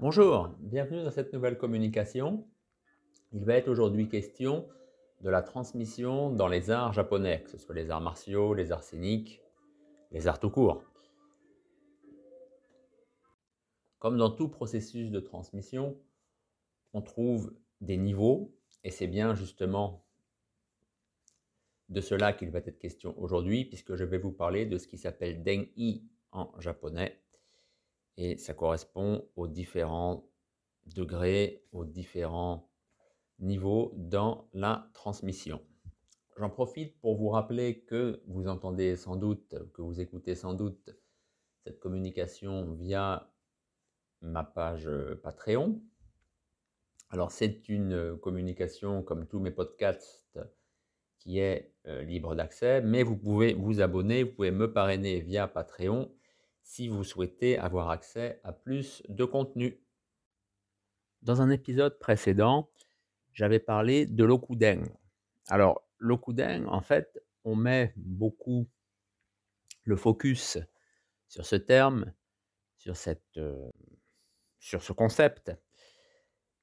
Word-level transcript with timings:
Bonjour, 0.00 0.54
bienvenue 0.60 1.02
dans 1.02 1.10
cette 1.10 1.32
nouvelle 1.32 1.58
communication. 1.58 2.46
Il 3.32 3.44
va 3.44 3.54
être 3.54 3.66
aujourd'hui 3.66 4.08
question 4.08 4.68
de 5.22 5.28
la 5.28 5.42
transmission 5.42 6.30
dans 6.30 6.46
les 6.46 6.70
arts 6.70 6.92
japonais, 6.92 7.42
que 7.42 7.50
ce 7.50 7.58
soit 7.58 7.74
les 7.74 7.90
arts 7.90 8.00
martiaux, 8.00 8.54
les 8.54 8.70
arts 8.70 8.84
scéniques, 8.84 9.42
les 10.12 10.28
arts 10.28 10.38
tout 10.38 10.50
court. 10.50 10.84
Comme 13.98 14.16
dans 14.16 14.30
tout 14.30 14.46
processus 14.46 15.10
de 15.10 15.18
transmission, 15.18 15.98
on 16.92 17.02
trouve 17.02 17.52
des 17.80 17.96
niveaux, 17.96 18.54
et 18.84 18.92
c'est 18.92 19.08
bien 19.08 19.34
justement 19.34 20.04
de 21.88 22.00
cela 22.00 22.32
qu'il 22.32 22.50
va 22.50 22.60
être 22.60 22.78
question 22.78 23.20
aujourd'hui, 23.20 23.64
puisque 23.64 23.96
je 23.96 24.04
vais 24.04 24.18
vous 24.18 24.30
parler 24.30 24.64
de 24.64 24.78
ce 24.78 24.86
qui 24.86 24.96
s'appelle 24.96 25.42
Den'i 25.42 26.04
en 26.30 26.52
japonais, 26.60 27.20
et 28.18 28.36
ça 28.36 28.52
correspond 28.52 29.26
aux 29.36 29.46
différents 29.46 30.28
degrés, 30.86 31.64
aux 31.72 31.84
différents 31.84 32.68
niveaux 33.38 33.92
dans 33.96 34.48
la 34.52 34.90
transmission. 34.92 35.62
J'en 36.36 36.50
profite 36.50 37.00
pour 37.00 37.16
vous 37.16 37.28
rappeler 37.28 37.80
que 37.84 38.20
vous 38.26 38.48
entendez 38.48 38.96
sans 38.96 39.16
doute, 39.16 39.54
que 39.72 39.82
vous 39.82 40.00
écoutez 40.00 40.34
sans 40.34 40.52
doute 40.52 40.90
cette 41.64 41.78
communication 41.78 42.74
via 42.74 43.32
ma 44.20 44.42
page 44.42 44.90
Patreon. 45.22 45.80
Alors 47.10 47.30
c'est 47.30 47.68
une 47.68 48.18
communication 48.18 49.02
comme 49.02 49.28
tous 49.28 49.38
mes 49.38 49.52
podcasts 49.52 50.40
qui 51.18 51.38
est 51.38 51.72
euh, 51.86 52.02
libre 52.02 52.34
d'accès, 52.34 52.80
mais 52.80 53.02
vous 53.02 53.16
pouvez 53.16 53.54
vous 53.54 53.80
abonner, 53.80 54.24
vous 54.24 54.32
pouvez 54.32 54.50
me 54.50 54.72
parrainer 54.72 55.20
via 55.20 55.46
Patreon 55.46 56.12
si 56.68 56.86
vous 56.86 57.02
souhaitez 57.02 57.56
avoir 57.56 57.88
accès 57.88 58.42
à 58.44 58.52
plus 58.52 59.02
de 59.08 59.24
contenu. 59.24 59.80
Dans 61.22 61.40
un 61.40 61.48
épisode 61.48 61.98
précédent, 61.98 62.70
j'avais 63.32 63.58
parlé 63.58 64.04
de 64.04 64.22
l'okuden. 64.22 64.86
Alors, 65.48 65.88
l'okuden, 65.96 66.66
en 66.68 66.82
fait, 66.82 67.24
on 67.44 67.56
met 67.56 67.94
beaucoup 67.96 68.68
le 69.84 69.96
focus 69.96 70.58
sur 71.26 71.46
ce 71.46 71.56
terme, 71.56 72.12
sur, 72.76 72.94
euh, 73.38 73.70
sur 74.58 74.82
ce 74.82 74.92
concept. 74.92 75.50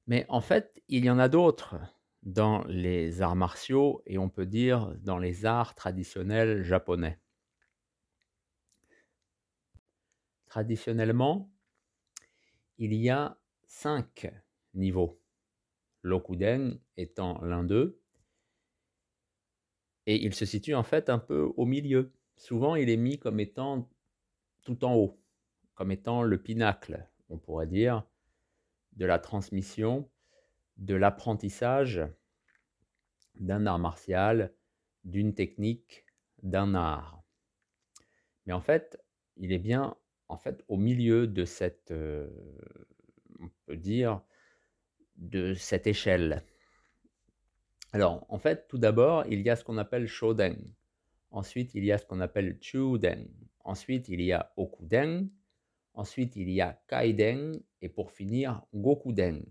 Mais 0.06 0.28
en 0.30 0.40
fait, 0.40 0.84
il 0.88 1.03
y 1.03 1.09
en 1.09 1.17
a 1.17 1.30
d'autres 1.30 1.78
dans 2.22 2.64
les 2.66 3.23
arts 3.23 3.36
martiaux 3.36 4.03
et 4.06 4.19
on 4.19 4.30
peut 4.30 4.45
dire 4.45 4.94
dans 5.00 5.17
les 5.17 5.47
arts 5.47 5.73
traditionnels 5.73 6.62
japonais. 6.62 7.19
Traditionnellement, 10.56 11.52
il 12.78 12.94
y 12.94 13.09
a 13.09 13.38
cinq 13.67 14.34
niveaux, 14.73 15.22
l'okuden 16.02 16.80
étant 16.95 17.44
l'un 17.44 17.66
d'eux, 17.66 18.02
et 20.06 20.16
il 20.16 20.34
se 20.34 20.45
situe 20.45 20.73
en 20.73 20.84
fait 20.84 21.09
un 21.09 21.20
peu 21.20 21.52
au 21.58 21.66
milieu. 21.66 22.14
Souvent, 22.38 22.75
il 22.75 22.89
est 22.89 22.95
mis 22.95 23.20
comme 23.20 23.42
étant 23.42 23.89
tout 24.64 24.86
en 24.86 24.95
haut, 24.95 25.20
comme 25.73 25.92
étant 25.92 26.23
le 26.23 26.42
pinacle, 26.42 27.06
on 27.28 27.38
pourrait 27.38 27.67
dire, 27.67 28.08
de 28.94 29.06
la 29.06 29.19
transmission, 29.19 30.09
de 30.78 30.95
l'apprentissage 30.95 32.02
d'un 33.42 33.66
art 33.66 33.80
martial, 33.80 34.56
d'une 35.03 35.36
technique, 35.36 36.06
d'un 36.44 36.75
art. 36.75 37.22
Mais 38.45 38.53
en 38.53 38.62
fait, 38.62 39.03
il 39.36 39.52
est 39.52 39.59
bien 39.59 39.97
en 40.28 40.38
fait, 40.38 40.64
au 40.68 40.78
milieu 40.78 41.28
de 41.28 41.45
cette, 41.45 41.94
on 41.94 43.50
peut 43.66 43.78
dire, 43.78 44.22
de 45.18 45.54
cette 45.54 45.88
échelle. 45.88 46.44
Alors, 47.92 48.26
en 48.30 48.38
fait, 48.38 48.68
tout 48.68 48.78
d'abord, 48.78 49.26
il 49.28 49.42
y 49.42 49.50
a 49.50 49.56
ce 49.56 49.64
qu'on 49.64 49.78
appelle 49.78 50.08
Shoden. 50.08 50.58
Ensuite, 51.31 51.75
il 51.75 51.84
y 51.84 51.91
a 51.91 51.97
ce 51.97 52.06
qu'on 52.06 52.22
appelle 52.22 52.58
Chuden. 52.62 53.28
Ensuite, 53.66 54.08
il 54.09 54.22
y 54.22 54.31
a 54.31 54.53
Okuden. 54.56 55.30
Ensuite, 55.94 56.36
il 56.38 56.50
y 56.50 56.62
a 56.62 56.81
Kaiden. 56.88 57.62
Et 57.81 57.90
pour 57.90 58.12
finir, 58.12 58.62
Gokuden. 58.74 59.46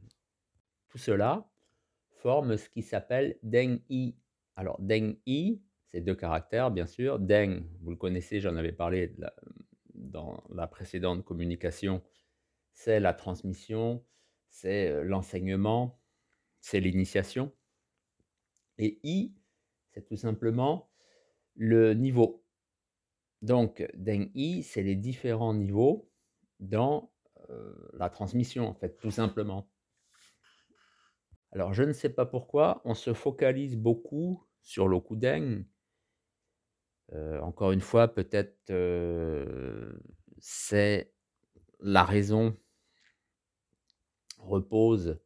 Tout 0.88 0.98
cela 0.98 1.46
forme 2.10 2.56
ce 2.56 2.68
qui 2.70 2.82
s'appelle 2.82 3.38
Den-i. 3.42 4.16
Alors, 4.56 4.80
Den-i, 4.80 5.60
c'est 5.86 6.00
deux 6.00 6.14
caractères, 6.14 6.70
bien 6.70 6.86
sûr. 6.86 7.18
Den, 7.18 7.68
vous 7.82 7.90
le 7.90 7.96
connaissez, 7.96 8.40
j'en 8.40 8.56
avais 8.56 8.72
parlé 8.72 9.14
dans 10.10 10.42
la 10.50 10.66
précédente 10.66 11.24
communication, 11.24 12.02
c'est 12.72 13.00
la 13.00 13.14
transmission, 13.14 14.04
c'est 14.48 14.88
euh, 14.90 15.02
l'enseignement, 15.02 16.00
c'est 16.60 16.80
l'initiation. 16.80 17.52
Et 18.78 19.00
I, 19.04 19.34
c'est 19.92 20.04
tout 20.04 20.16
simplement 20.16 20.90
le 21.54 21.94
niveau. 21.94 22.44
Donc, 23.42 23.86
Deng 23.94 24.30
I, 24.34 24.62
c'est 24.62 24.82
les 24.82 24.96
différents 24.96 25.54
niveaux 25.54 26.10
dans 26.60 27.12
euh, 27.50 27.90
la 27.94 28.08
transmission, 28.10 28.66
en 28.66 28.74
fait, 28.74 28.96
tout 28.96 29.10
simplement. 29.10 29.70
Alors, 31.52 31.72
je 31.72 31.82
ne 31.82 31.92
sais 31.92 32.08
pas 32.08 32.26
pourquoi, 32.26 32.80
on 32.84 32.94
se 32.94 33.12
focalise 33.12 33.76
beaucoup 33.76 34.42
sur 34.62 34.88
l'okuden, 34.88 35.66
encore 37.12 37.72
une 37.72 37.80
fois, 37.80 38.08
peut-être 38.08 38.72
c'est 40.38 41.12
la 41.80 42.04
raison 42.04 42.56
repose 44.38 45.20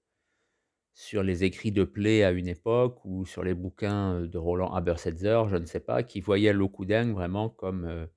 sur 0.93 1.23
les 1.23 1.45
écrits 1.45 1.73
de 1.73 1.85
Play 1.85 2.25
à 2.25 2.33
une 2.33 2.49
époque 2.49 3.05
ou 3.05 3.25
sur 3.25 3.45
les 3.45 3.55
bouquins 3.55 4.21
de 4.23 4.39
Roland 4.39 4.73
Habersetzer, 4.75 5.45
je 5.49 5.57
ne 5.57 5.67
sais 5.67 5.81
pas, 5.81 6.03
qui 6.03 6.21
voyaient 6.21 6.53
l'Okuden 6.53 7.13
vraiment 7.13 7.49
comme, 7.49 8.09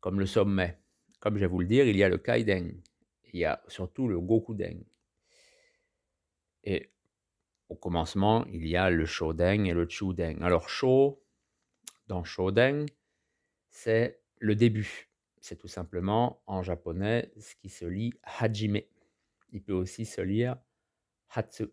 comme 0.00 0.18
le 0.18 0.26
sommet. 0.26 0.78
Comme 1.20 1.34
je 1.34 1.40
vais 1.40 1.46
vous 1.46 1.60
le 1.60 1.66
dire, 1.66 1.86
il 1.86 1.96
y 1.96 2.02
a 2.02 2.08
le 2.08 2.18
Kaiden, 2.18 2.82
il 3.32 3.40
y 3.40 3.44
a 3.44 3.62
surtout 3.68 4.08
le 4.08 4.18
Gokuden. 4.18 4.82
Et 6.64 6.90
au 7.68 7.74
commencement, 7.74 8.44
il 8.46 8.66
y 8.66 8.76
a 8.76 8.90
le 8.90 9.06
Shoden 9.06 9.66
et 9.66 9.72
le 9.72 9.88
Chuden. 9.88 10.42
Alors, 10.42 10.68
Sho, 10.68 11.22
dans 12.06 12.24
Shoden, 12.24 12.86
c'est 13.72 14.20
le 14.38 14.54
début. 14.54 15.08
C'est 15.40 15.56
tout 15.56 15.66
simplement 15.66 16.40
en 16.46 16.62
japonais 16.62 17.32
ce 17.40 17.56
qui 17.56 17.68
se 17.68 17.84
lit 17.84 18.12
hajime. 18.22 18.80
Il 19.50 19.62
peut 19.62 19.72
aussi 19.72 20.04
se 20.04 20.20
lire 20.20 20.56
hatsu. 21.34 21.66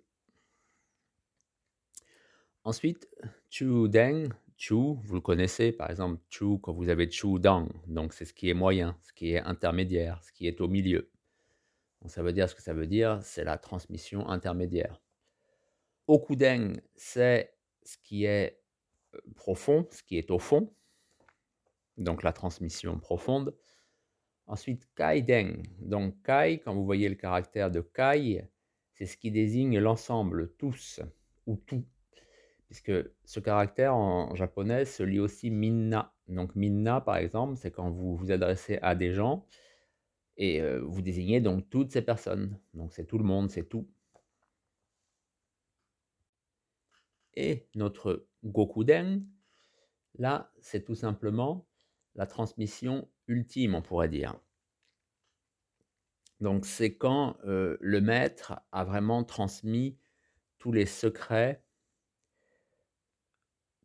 Ensuite, 2.63 3.07
chuden, 3.49 4.33
chu, 4.57 4.73
vous 4.73 5.13
le 5.13 5.21
connaissez 5.21 5.71
par 5.71 5.89
exemple, 5.91 6.19
chu 6.29 6.57
quand 6.63 6.73
vous 6.73 6.89
avez 6.89 7.11
chudang, 7.11 7.67
donc 7.87 8.13
c'est 8.13 8.25
ce 8.25 8.33
qui 8.33 8.49
est 8.49 8.53
moyen, 8.53 8.97
ce 9.03 9.13
qui 9.13 9.33
est 9.33 9.41
intermédiaire, 9.41 10.23
ce 10.23 10.31
qui 10.31 10.47
est 10.47 10.61
au 10.61 10.67
milieu. 10.67 11.11
Donc 12.01 12.11
ça 12.11 12.23
veut 12.23 12.33
dire 12.33 12.49
ce 12.49 12.55
que 12.55 12.61
ça 12.61 12.73
veut 12.73 12.87
dire, 12.87 13.19
c'est 13.21 13.43
la 13.43 13.57
transmission 13.57 14.27
intermédiaire. 14.29 15.01
Okuden, 16.07 16.81
c'est 16.95 17.53
ce 17.83 17.97
qui 17.97 18.23
est 18.23 18.61
euh, 19.15 19.19
profond, 19.35 19.87
ce 19.91 20.01
qui 20.01 20.17
est 20.17 20.31
au 20.31 20.39
fond, 20.39 20.73
donc 21.99 22.23
la 22.23 22.33
transmission 22.33 22.97
profonde. 22.99 23.55
Ensuite, 24.47 24.87
kaiden. 24.95 25.63
Donc 25.79 26.15
kai, 26.23 26.59
quand 26.59 26.73
vous 26.73 26.85
voyez 26.85 27.09
le 27.09 27.15
caractère 27.15 27.69
de 27.69 27.81
kai, 27.81 28.47
c'est 28.93 29.05
ce 29.05 29.15
qui 29.15 29.31
désigne 29.31 29.79
l'ensemble, 29.79 30.53
tous 30.57 31.01
ou 31.45 31.55
tout. 31.55 31.85
Puisque 32.67 32.91
ce 33.25 33.39
caractère 33.39 33.95
en 33.95 34.35
japonais 34.35 34.85
se 34.85 35.03
lit 35.03 35.19
aussi 35.19 35.49
minna. 35.51 36.13
Donc 36.27 36.55
minna, 36.55 37.01
par 37.01 37.17
exemple, 37.17 37.57
c'est 37.57 37.71
quand 37.71 37.89
vous 37.89 38.15
vous 38.15 38.31
adressez 38.31 38.79
à 38.81 38.95
des 38.95 39.13
gens 39.13 39.45
et 40.37 40.61
euh, 40.61 40.81
vous 40.81 41.01
désignez 41.01 41.41
donc 41.41 41.69
toutes 41.69 41.91
ces 41.91 42.01
personnes. 42.01 42.57
Donc 42.73 42.93
c'est 42.93 43.05
tout 43.05 43.17
le 43.17 43.23
monde, 43.23 43.49
c'est 43.49 43.67
tout. 43.67 43.87
Et 47.35 47.67
notre 47.75 48.25
gokuden, 48.43 49.25
là, 50.17 50.51
c'est 50.59 50.83
tout 50.83 50.95
simplement 50.95 51.68
la 52.15 52.25
transmission 52.25 53.07
ultime, 53.27 53.75
on 53.75 53.81
pourrait 53.81 54.09
dire. 54.09 54.39
Donc 56.39 56.65
c'est 56.65 56.95
quand 56.95 57.37
euh, 57.45 57.77
le 57.81 58.01
maître 58.01 58.61
a 58.71 58.83
vraiment 58.83 59.23
transmis 59.23 59.97
tous 60.57 60.71
les 60.71 60.85
secrets, 60.85 61.63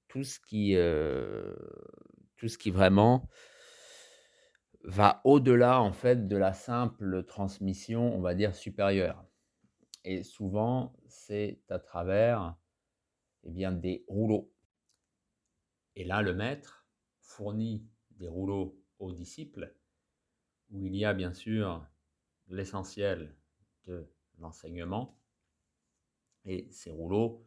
tout 0.09 0.23
ce 0.23 0.39
qui, 0.39 0.77
euh, 0.77 1.57
tout 2.37 2.49
ce 2.49 2.59
qui 2.59 2.71
vraiment 2.71 3.29
va 4.85 5.21
au-delà 5.25 5.81
en 5.81 5.93
fait 5.93 6.29
de 6.29 6.37
la 6.37 6.53
simple 6.53 7.25
transmission, 7.25 8.15
on 8.15 8.21
va 8.21 8.35
dire 8.35 8.55
supérieure. 8.55 9.25
Et 10.05 10.23
souvent 10.23 10.95
c'est 11.09 11.61
à 11.71 11.79
travers 11.81 12.55
eh 13.45 13.51
bien, 13.51 13.73
des 13.73 14.05
rouleaux. 14.07 14.53
Et 15.97 16.05
là 16.05 16.23
le 16.23 16.35
maître 16.35 16.87
fournit 17.21 17.85
des 18.19 18.29
rouleaux 18.29 18.81
aux 18.99 19.13
disciples, 19.13 19.75
où 20.71 20.87
il 20.87 20.97
y 20.97 21.05
a 21.05 21.15
bien 21.15 21.33
sûr 21.33 21.87
l'essentiel 22.49 23.35
de 23.85 24.07
l'enseignement. 24.39 25.19
Et 26.45 26.69
ces 26.71 26.91
rouleaux 26.91 27.47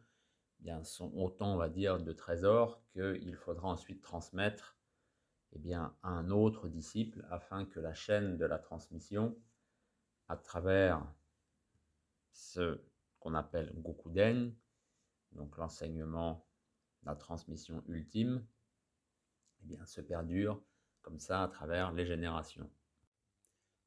eh 0.60 0.64
bien, 0.64 0.84
sont 0.84 1.12
autant, 1.14 1.54
on 1.54 1.56
va 1.56 1.68
dire, 1.68 2.00
de 2.00 2.12
trésors 2.12 2.82
qu'il 2.92 3.36
faudra 3.36 3.68
ensuite 3.68 4.02
transmettre 4.02 4.76
eh 5.52 5.74
à 5.74 5.94
un 6.02 6.30
autre 6.30 6.68
disciple 6.68 7.26
afin 7.30 7.64
que 7.64 7.80
la 7.80 7.94
chaîne 7.94 8.36
de 8.36 8.44
la 8.44 8.58
transmission, 8.58 9.36
à 10.28 10.36
travers 10.36 11.02
ce 12.32 12.80
qu'on 13.18 13.34
appelle 13.34 13.72
Gokuden, 13.76 14.54
donc 15.32 15.56
l'enseignement, 15.56 16.46
la 17.04 17.14
transmission 17.14 17.82
ultime, 17.88 18.44
se 19.86 20.00
perdure 20.00 20.62
comme 21.02 21.18
ça 21.18 21.42
à 21.42 21.48
travers 21.48 21.92
les 21.92 22.06
générations. 22.06 22.70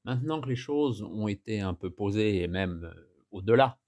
Maintenant 0.04 0.42
que 0.42 0.50
les 0.50 0.56
choses 0.56 1.04
ont 1.04 1.28
été 1.28 1.60
un 1.60 1.74
peu 1.74 1.92
posées 1.92 2.42
et 2.42 2.48
même 2.48 2.86
euh, 2.86 3.10
au-delà, 3.32 3.80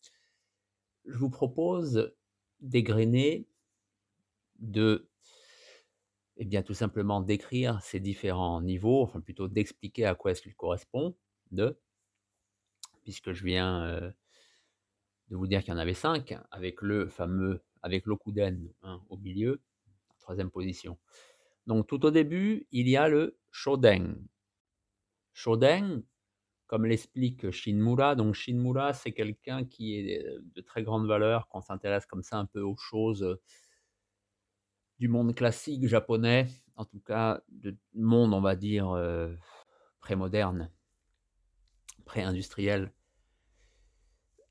je 1.06 1.18
vous 1.18 1.30
propose 1.30 2.14
d'égrener, 2.60 3.48
de, 4.60 5.10
eh 6.38 6.46
bien, 6.46 6.62
tout 6.62 6.76
simplement 6.76 7.22
d'écrire 7.22 7.82
ces 7.82 8.00
différents 8.00 8.62
niveaux, 8.62 9.02
enfin 9.02 9.20
plutôt 9.20 9.48
d'expliquer 9.48 10.06
à 10.06 10.16
quoi 10.16 10.32
est-ce 10.32 10.42
qu'ils 10.42 10.56
correspondent, 10.56 11.16
de, 11.52 11.78
puisque 13.04 13.34
je 13.34 13.44
viens 13.44 13.84
euh, 13.86 14.12
de 15.30 15.36
vous 15.36 15.48
dire 15.48 15.62
qu'il 15.62 15.74
y 15.74 15.76
en 15.76 15.80
avait 15.80 15.94
cinq, 15.94 16.36
avec 16.52 16.82
le 16.82 17.10
fameux, 17.10 17.64
avec 17.82 18.06
l'Okuden 18.06 18.72
hein, 18.84 19.02
au 19.10 19.18
milieu, 19.18 19.62
troisième 20.20 20.52
position. 20.52 20.98
Donc 21.68 21.88
tout 21.88 22.06
au 22.06 22.12
début, 22.12 22.68
il 22.72 22.90
y 22.90 22.98
a 22.98 23.08
le 23.08 23.38
Shoden. 23.52 24.28
Shoden, 25.34 26.04
comme 26.68 26.86
l'explique 26.86 27.52
Shinmura, 27.52 28.16
donc 28.16 28.36
Shinmura, 28.36 28.94
c'est 28.94 29.12
quelqu'un 29.12 29.66
qui 29.66 29.96
est 29.96 30.24
de 30.56 30.62
très 30.62 30.84
grande 30.84 31.08
valeur 31.08 31.48
quand 31.48 31.60
on 31.60 31.62
s'intéresse 31.62 32.06
comme 32.06 32.24
ça 32.24 32.38
un 32.38 32.46
peu 32.46 32.62
aux 32.62 32.78
choses 32.78 33.40
du 35.00 35.08
monde 35.08 35.36
classique 35.36 35.88
japonais, 35.88 36.48
en 36.76 36.86
tout 36.86 37.00
cas 37.00 37.42
du 37.50 37.78
monde, 37.94 38.34
on 38.34 38.42
va 38.42 38.56
dire, 38.56 38.90
euh, 38.92 39.34
pré-moderne, 40.00 40.72
pré-industriel. 42.06 42.94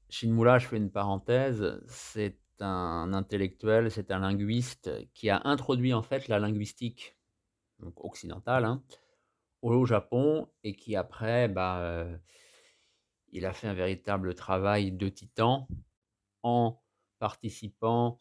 Shinmura, 0.09 0.59
je 0.59 0.67
fais 0.67 0.76
une 0.76 0.91
parenthèse, 0.91 1.81
c'est 1.87 2.38
un 2.62 3.12
intellectuel, 3.12 3.91
c'est 3.91 4.11
un 4.11 4.20
linguiste 4.20 4.91
qui 5.14 5.31
a 5.31 5.41
introduit 5.44 5.93
en 5.93 6.03
fait 6.03 6.29
la 6.29 6.38
linguistique 6.38 7.17
occidentale 7.97 8.64
hein, 8.64 8.82
au 9.62 9.85
Japon 9.87 10.49
et 10.62 10.75
qui 10.75 10.97
après, 10.97 11.49
bah, 11.49 11.81
euh, 11.81 12.17
il 13.31 13.47
a 13.47 13.53
fait 13.53 13.69
un 13.69 13.75
véritable 13.75 14.35
travail 14.35 14.93
de 14.93 15.09
titan 15.09 15.69
en 16.43 16.81
participant 17.19 18.19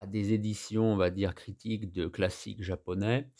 à 0.00 0.06
des 0.06 0.32
éditions, 0.32 0.92
on 0.92 0.96
va 0.96 1.10
dire, 1.10 1.34
critiques 1.34 1.92
de 1.92 2.06
classiques 2.06 2.62
japonais 2.62 3.30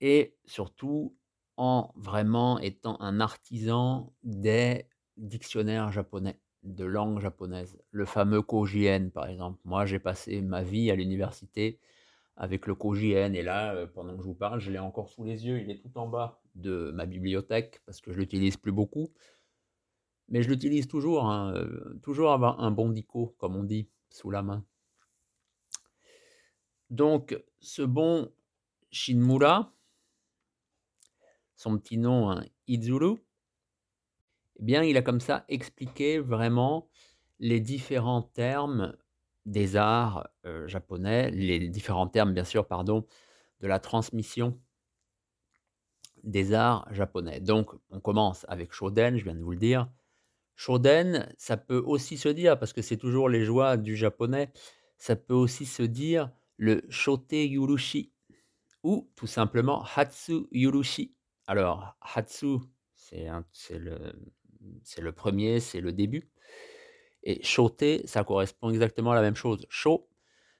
et 0.00 0.36
surtout 0.44 1.16
en 1.56 1.92
vraiment 1.96 2.58
étant 2.58 3.00
un 3.00 3.20
artisan 3.20 4.12
des 4.22 4.88
dictionnaires 5.16 5.92
japonais 5.92 6.40
de 6.64 6.84
langue 6.84 7.20
japonaise, 7.20 7.78
le 7.90 8.04
fameux 8.04 8.42
Kojien 8.42 9.10
par 9.10 9.26
exemple. 9.26 9.60
Moi, 9.64 9.86
j'ai 9.86 9.98
passé 9.98 10.40
ma 10.40 10.62
vie 10.62 10.90
à 10.90 10.96
l'université 10.96 11.78
avec 12.36 12.66
le 12.66 12.74
Kojien 12.74 13.32
et 13.34 13.42
là, 13.42 13.74
euh, 13.74 13.86
pendant 13.86 14.16
que 14.16 14.22
je 14.22 14.26
vous 14.26 14.34
parle, 14.34 14.60
je 14.60 14.70
l'ai 14.70 14.78
encore 14.78 15.08
sous 15.08 15.24
les 15.24 15.46
yeux, 15.46 15.60
il 15.60 15.70
est 15.70 15.78
tout 15.78 15.96
en 15.96 16.08
bas 16.08 16.40
de 16.54 16.90
ma 16.94 17.06
bibliothèque 17.06 17.82
parce 17.86 18.00
que 18.00 18.12
je 18.12 18.18
l'utilise 18.18 18.56
plus 18.56 18.72
beaucoup. 18.72 19.12
Mais 20.28 20.42
je 20.42 20.48
l'utilise 20.48 20.88
toujours, 20.88 21.26
hein, 21.26 21.54
euh, 21.54 21.98
toujours 22.02 22.32
avoir 22.32 22.60
un 22.60 22.70
bon 22.70 22.88
dico, 22.88 23.34
comme 23.38 23.56
on 23.56 23.62
dit, 23.62 23.88
sous 24.08 24.30
la 24.30 24.42
main. 24.42 24.64
Donc, 26.88 27.38
ce 27.60 27.82
bon 27.82 28.32
Shinmura, 28.90 29.74
son 31.56 31.78
petit 31.78 31.98
nom, 31.98 32.30
hein, 32.30 32.44
Izuru, 32.68 33.18
eh 34.60 34.62
bien, 34.62 34.82
il 34.82 34.96
a 34.96 35.02
comme 35.02 35.20
ça 35.20 35.44
expliqué 35.48 36.18
vraiment 36.18 36.88
les 37.38 37.60
différents 37.60 38.22
termes 38.22 38.96
des 39.46 39.76
arts 39.76 40.28
euh, 40.46 40.66
japonais, 40.68 41.30
les 41.30 41.68
différents 41.68 42.06
termes, 42.06 42.32
bien 42.32 42.44
sûr, 42.44 42.66
pardon, 42.66 43.06
de 43.60 43.66
la 43.66 43.78
transmission 43.78 44.58
des 46.22 46.54
arts 46.54 46.86
japonais. 46.90 47.40
Donc, 47.40 47.70
on 47.90 48.00
commence 48.00 48.46
avec 48.48 48.72
Shoden, 48.72 49.18
je 49.18 49.24
viens 49.24 49.34
de 49.34 49.42
vous 49.42 49.52
le 49.52 49.58
dire. 49.58 49.88
Shoden, 50.56 51.32
ça 51.36 51.56
peut 51.56 51.82
aussi 51.84 52.16
se 52.16 52.28
dire, 52.28 52.58
parce 52.58 52.72
que 52.72 52.82
c'est 52.82 52.96
toujours 52.96 53.28
les 53.28 53.44
joies 53.44 53.76
du 53.76 53.96
japonais, 53.96 54.52
ça 54.96 55.16
peut 55.16 55.34
aussi 55.34 55.66
se 55.66 55.82
dire 55.82 56.30
le 56.56 56.82
Shote 56.88 57.32
Yurushi 57.32 58.12
ou 58.82 59.10
tout 59.16 59.26
simplement 59.26 59.84
Hatsu 59.96 60.46
Yurushi. 60.52 61.14
Alors, 61.46 61.96
Hatsu, 62.00 62.58
c'est 62.94 63.78
le, 63.78 64.12
c'est 64.82 65.00
le 65.00 65.12
premier, 65.12 65.60
c'est 65.60 65.80
le 65.80 65.92
début. 65.92 66.28
Et 67.22 67.42
shote, 67.42 67.84
ça 68.06 68.24
correspond 68.24 68.70
exactement 68.70 69.12
à 69.12 69.14
la 69.14 69.22
même 69.22 69.36
chose. 69.36 69.66
Sho, 69.70 70.08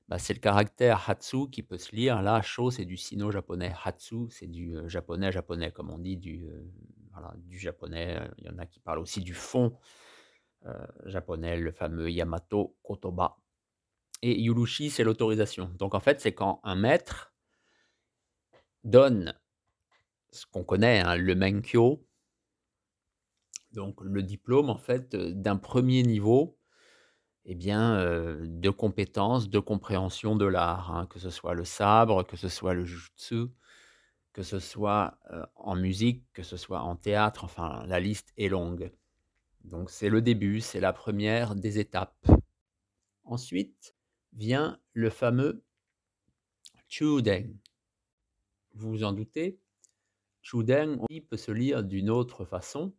bah, 0.08 0.18
c'est 0.18 0.34
le 0.34 0.40
caractère 0.40 1.08
hatsu 1.08 1.50
qui 1.50 1.62
peut 1.62 1.78
se 1.78 1.94
lire. 1.94 2.22
Là, 2.22 2.42
sho, 2.42 2.70
c'est 2.70 2.84
du 2.84 2.96
sino-japonais. 2.96 3.72
Hatsu, 3.84 4.30
c'est 4.30 4.46
du 4.46 4.76
euh, 4.76 4.88
japonais 4.88 5.32
japonais, 5.32 5.72
comme 5.72 5.90
on 5.90 5.98
dit, 5.98 6.16
du, 6.16 6.46
euh, 6.46 7.20
du 7.36 7.58
japonais. 7.58 8.18
Il 8.38 8.46
y 8.46 8.48
en 8.48 8.58
a 8.58 8.66
qui 8.66 8.80
parlent 8.80 8.98
aussi 8.98 9.20
du 9.20 9.34
fond 9.34 9.76
euh, 10.66 10.86
japonais, 11.06 11.58
le 11.58 11.72
fameux 11.72 12.10
Yamato 12.10 12.76
Kotoba. 12.82 13.36
Et 14.22 14.40
yurushi, 14.40 14.90
c'est 14.90 15.04
l'autorisation. 15.04 15.70
Donc 15.78 15.94
en 15.94 16.00
fait, 16.00 16.20
c'est 16.20 16.32
quand 16.32 16.60
un 16.64 16.76
maître 16.76 17.34
donne 18.84 19.34
ce 20.30 20.46
qu'on 20.46 20.64
connaît, 20.64 21.00
hein, 21.00 21.16
le 21.16 21.34
menkyo, 21.34 22.06
donc 23.74 24.00
le 24.00 24.22
diplôme 24.22 24.70
en 24.70 24.78
fait 24.78 25.14
d'un 25.14 25.56
premier 25.56 26.02
niveau 26.02 26.58
eh 27.44 27.54
bien, 27.54 27.98
de 28.40 28.70
compétences, 28.70 29.50
de 29.50 29.58
compréhension 29.58 30.34
de 30.34 30.46
l'art, 30.46 30.96
hein, 30.96 31.06
que 31.06 31.18
ce 31.18 31.28
soit 31.28 31.52
le 31.52 31.66
sabre, 31.66 32.22
que 32.26 32.38
ce 32.38 32.48
soit 32.48 32.72
le 32.72 32.86
jutsu, 32.86 33.48
que 34.32 34.42
ce 34.42 34.58
soit 34.58 35.18
en 35.54 35.76
musique, 35.76 36.24
que 36.32 36.42
ce 36.42 36.56
soit 36.56 36.80
en 36.80 36.96
théâtre, 36.96 37.44
enfin 37.44 37.84
la 37.86 38.00
liste 38.00 38.32
est 38.38 38.48
longue. 38.48 38.90
Donc 39.64 39.90
c'est 39.90 40.08
le 40.08 40.22
début, 40.22 40.60
c'est 40.60 40.80
la 40.80 40.92
première 40.92 41.54
des 41.54 41.78
étapes. 41.78 42.26
Ensuite 43.24 43.94
vient 44.32 44.78
le 44.92 45.10
fameux 45.10 45.64
Chuden. 46.88 47.58
Vous 48.74 48.90
vous 48.90 49.04
en 49.04 49.12
doutez, 49.12 49.58
Chuden 50.42 50.98
peut 51.28 51.36
se 51.36 51.50
lire 51.50 51.82
d'une 51.82 52.10
autre 52.10 52.44
façon 52.44 52.94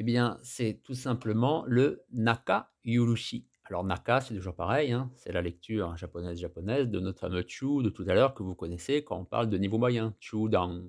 eh 0.00 0.04
bien, 0.04 0.38
c'est 0.44 0.80
tout 0.84 0.94
simplement 0.94 1.64
le 1.66 2.04
Naka 2.12 2.70
Yurushi. 2.84 3.48
Alors, 3.64 3.82
Naka, 3.82 4.20
c'est 4.20 4.32
toujours 4.32 4.54
pareil, 4.54 4.92
hein, 4.92 5.10
c'est 5.16 5.32
la 5.32 5.42
lecture 5.42 5.96
japonaise-japonaise 5.96 6.88
de 6.88 7.00
notre 7.00 7.18
fameux 7.18 7.44
Chu 7.44 7.82
de 7.82 7.90
tout 7.90 8.04
à 8.06 8.14
l'heure 8.14 8.32
que 8.32 8.44
vous 8.44 8.54
connaissez 8.54 9.02
quand 9.02 9.18
on 9.18 9.24
parle 9.24 9.50
de 9.50 9.58
niveau 9.58 9.76
moyen, 9.76 10.14
Chu 10.20 10.48
Dang. 10.48 10.88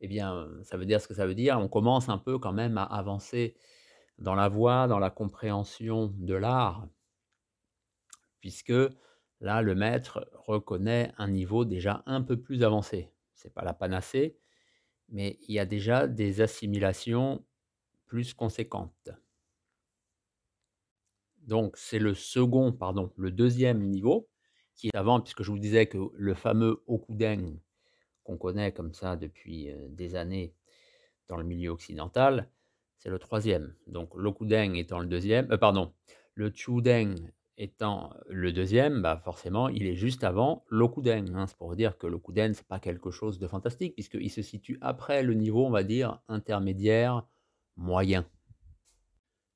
Eh 0.00 0.08
bien, 0.08 0.48
ça 0.62 0.78
veut 0.78 0.86
dire 0.86 1.02
ce 1.02 1.06
que 1.06 1.12
ça 1.12 1.26
veut 1.26 1.34
dire. 1.34 1.58
On 1.58 1.68
commence 1.68 2.08
un 2.08 2.16
peu 2.16 2.38
quand 2.38 2.54
même 2.54 2.78
à 2.78 2.84
avancer 2.84 3.56
dans 4.16 4.34
la 4.34 4.48
voie, 4.48 4.88
dans 4.88 4.98
la 4.98 5.10
compréhension 5.10 6.14
de 6.16 6.34
l'art, 6.34 6.88
puisque 8.40 8.72
là, 9.40 9.60
le 9.60 9.74
maître 9.74 10.30
reconnaît 10.32 11.12
un 11.18 11.28
niveau 11.28 11.66
déjà 11.66 12.02
un 12.06 12.22
peu 12.22 12.40
plus 12.40 12.64
avancé. 12.64 13.12
Ce 13.34 13.46
n'est 13.46 13.52
pas 13.52 13.64
la 13.64 13.74
panacée, 13.74 14.38
mais 15.10 15.38
il 15.46 15.54
y 15.54 15.58
a 15.58 15.66
déjà 15.66 16.08
des 16.08 16.40
assimilations 16.40 17.44
plus 18.12 18.34
conséquente. 18.34 19.08
Donc 21.46 21.78
c'est 21.78 21.98
le 21.98 22.12
second, 22.12 22.70
pardon, 22.70 23.10
le 23.16 23.30
deuxième 23.30 23.88
niveau 23.88 24.28
qui 24.74 24.88
est 24.88 24.94
avant, 24.94 25.18
puisque 25.18 25.42
je 25.42 25.50
vous 25.50 25.58
disais 25.58 25.86
que 25.86 25.96
le 26.12 26.34
fameux 26.34 26.82
Okuden 26.86 27.58
qu'on 28.22 28.36
connaît 28.36 28.70
comme 28.70 28.92
ça 28.92 29.16
depuis 29.16 29.70
euh, 29.70 29.88
des 29.88 30.14
années 30.14 30.54
dans 31.28 31.38
le 31.38 31.44
milieu 31.44 31.70
occidental, 31.70 32.50
c'est 32.98 33.08
le 33.08 33.18
troisième. 33.18 33.74
Donc 33.86 34.14
l'Okuden 34.14 34.74
étant 34.76 34.98
le 34.98 35.06
deuxième, 35.06 35.50
euh, 35.50 35.56
pardon, 35.56 35.94
le 36.34 36.52
Chuden 36.54 37.14
étant 37.56 38.12
le 38.28 38.52
deuxième, 38.52 39.00
bah 39.00 39.22
forcément 39.24 39.70
il 39.70 39.86
est 39.86 39.96
juste 39.96 40.22
avant 40.22 40.66
l'Okuden. 40.68 41.34
Hein. 41.34 41.46
C'est 41.46 41.56
pour 41.56 41.74
dire 41.76 41.96
que 41.96 42.06
l'Okuden 42.06 42.52
c'est 42.52 42.68
pas 42.68 42.78
quelque 42.78 43.10
chose 43.10 43.38
de 43.38 43.46
fantastique 43.46 43.94
puisqu'il 43.94 44.30
se 44.30 44.42
situe 44.42 44.76
après 44.82 45.22
le 45.22 45.32
niveau, 45.32 45.64
on 45.64 45.70
va 45.70 45.82
dire, 45.82 46.20
intermédiaire 46.28 47.26
moyen. 47.76 48.28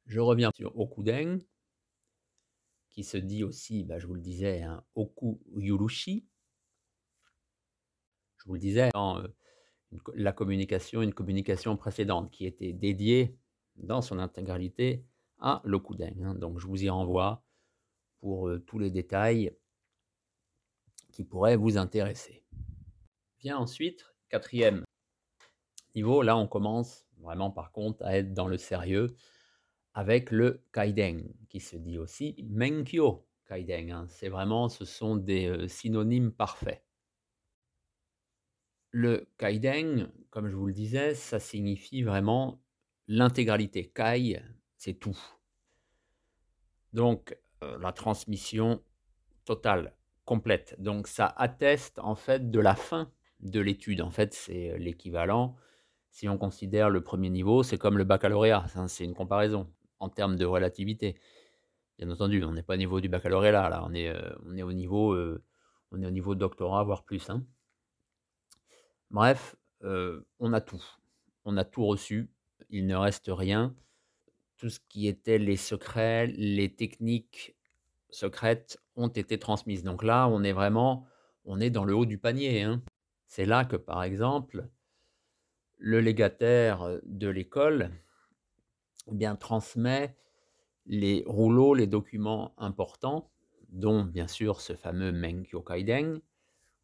Je 0.07 0.21
reviens 0.21 0.51
sur 0.55 0.79
Okuden, 0.79 1.41
qui 2.91 3.05
se 3.05 3.17
dit 3.17 3.45
aussi, 3.45 3.85
bah, 3.85 3.99
je 3.99 4.07
vous 4.07 4.15
le 4.15 4.21
disais, 4.21 4.63
un 4.63 4.83
Oku. 4.95 5.41
Je 5.55 5.73
vous 8.47 8.55
le 8.55 8.61
disais 8.61 8.91
dans 8.95 9.19
euh, 9.19 9.29
la 10.15 10.33
communication, 10.33 11.03
une 11.03 11.13
communication 11.13 11.77
précédente 11.77 12.31
qui 12.31 12.47
était 12.47 12.73
dédiée 12.73 13.37
dans 13.77 14.01
son 14.01 14.19
intégralité 14.19 15.05
à 15.39 15.61
l'Okuden. 15.65 16.23
Hein. 16.25 16.35
Donc 16.37 16.59
je 16.59 16.67
vous 16.67 16.83
y 16.83 16.89
renvoie 16.89 17.45
pour 18.21 18.51
tous 18.67 18.79
les 18.79 18.91
détails 18.91 19.55
qui 21.13 21.25
pourraient 21.25 21.57
vous 21.57 21.77
intéresser. 21.77 22.45
Vient 23.41 23.59
ensuite, 23.59 24.07
quatrième 24.29 24.86
niveau, 25.97 26.23
là 26.23 26.37
on 26.37 26.47
commence 26.47 27.07
vraiment 27.19 27.51
par 27.51 27.73
contre 27.73 28.05
à 28.05 28.17
être 28.17 28.33
dans 28.33 28.47
le 28.47 28.59
sérieux 28.59 29.17
avec 29.95 30.31
le 30.31 30.63
Kaiden, 30.73 31.33
qui 31.49 31.59
se 31.59 31.77
dit 31.77 31.99
aussi 31.99 32.37
Menkyo 32.51 33.27
Kaiden. 33.49 33.91
Hein. 33.91 34.07
C'est 34.09 34.29
vraiment, 34.29 34.69
ce 34.69 34.85
sont 34.85 35.17
des 35.17 35.69
synonymes 35.69 36.33
parfaits. 36.33 36.83
Le 38.91 39.27
Kaiden, 39.39 40.11
comme 40.31 40.49
je 40.49 40.55
vous 40.55 40.67
le 40.67 40.75
disais, 40.75 41.15
ça 41.15 41.41
signifie 41.41 42.03
vraiment 42.03 42.61
l'intégralité. 43.09 43.91
Kai, 43.95 44.43
c'est 44.77 44.95
tout. 44.95 45.19
Donc, 46.93 47.37
la 47.63 47.93
transmission 47.93 48.83
totale, 49.45 49.95
complète. 50.25 50.77
Donc, 50.79 51.09
ça 51.09 51.27
atteste 51.39 51.99
en 52.01 52.17
fait 52.17 52.51
de 52.51 52.61
la 52.61 52.75
fin 52.75 53.11
de 53.41 53.61
l'étude. 53.61 54.03
En 54.03 54.11
fait, 54.11 54.35
c'est 54.35 54.79
l'équivalent. 54.79 55.57
Si 56.17 56.31
on 56.31 56.39
considère 56.39 56.89
le 56.89 57.03
premier 57.03 57.29
niveau, 57.29 57.63
c'est 57.63 57.77
comme 57.77 57.99
le 57.99 58.05
baccalauréat. 58.05 58.65
C'est 58.89 59.05
une 59.05 59.13
comparaison 59.13 59.71
en 60.01 60.09
termes 60.09 60.37
de 60.37 60.47
relativité. 60.47 61.21
Bien 61.99 62.11
entendu, 62.11 62.43
on 62.43 62.53
n'est 62.53 62.63
pas 62.63 62.73
au 62.73 62.79
niveau 62.79 63.03
du 63.03 63.11
baccalauréat 63.11 63.69
là. 63.69 63.85
On 63.87 63.93
est, 63.93 64.11
au 64.63 64.73
niveau, 64.73 65.15
on 65.91 66.03
est 66.03 66.07
au 66.07 66.11
niveau 66.11 66.35
de 66.35 66.41
doctorat, 66.41 66.85
voire 66.85 67.05
plus. 67.05 67.29
Hein. 67.29 67.45
Bref, 69.11 69.57
on 69.83 70.55
a 70.55 70.63
tout. 70.63 70.83
On 71.45 71.59
a 71.59 71.65
tout 71.65 71.85
reçu. 71.85 72.31
Il 72.71 72.87
ne 72.87 72.97
reste 72.97 73.29
rien. 73.29 73.75
Tout 74.57 74.71
ce 74.71 74.81
qui 74.89 75.09
était 75.09 75.37
les 75.37 75.59
secrets, 75.59 76.29
les 76.29 76.75
techniques 76.75 77.57
secrètes 78.09 78.79
ont 78.95 79.09
été 79.09 79.39
transmises. 79.39 79.83
Donc 79.83 80.03
là, 80.03 80.29
on 80.29 80.43
est 80.45 80.55
vraiment, 80.55 81.07
on 81.45 81.61
est 81.61 81.69
dans 81.69 81.85
le 81.85 81.95
haut 81.95 82.07
du 82.07 82.17
panier. 82.17 82.63
Hein. 82.63 82.83
C'est 83.27 83.45
là 83.45 83.67
que, 83.67 83.77
par 83.77 84.03
exemple, 84.03 84.67
le 85.79 86.01
légataire 86.01 86.99
de 87.05 87.29
l'école 87.29 87.91
eh 89.11 89.15
bien, 89.15 89.37
transmet 89.37 90.17
les 90.87 91.25
rouleaux, 91.27 91.75
les 91.75 91.87
documents 91.87 92.55
importants, 92.59 93.31
dont 93.69 94.05
bien 94.05 94.29
sûr 94.29 94.61
ce 94.61 94.75
fameux 94.75 95.13
Menkyo 95.13 95.61
Kaiden, 95.61 96.21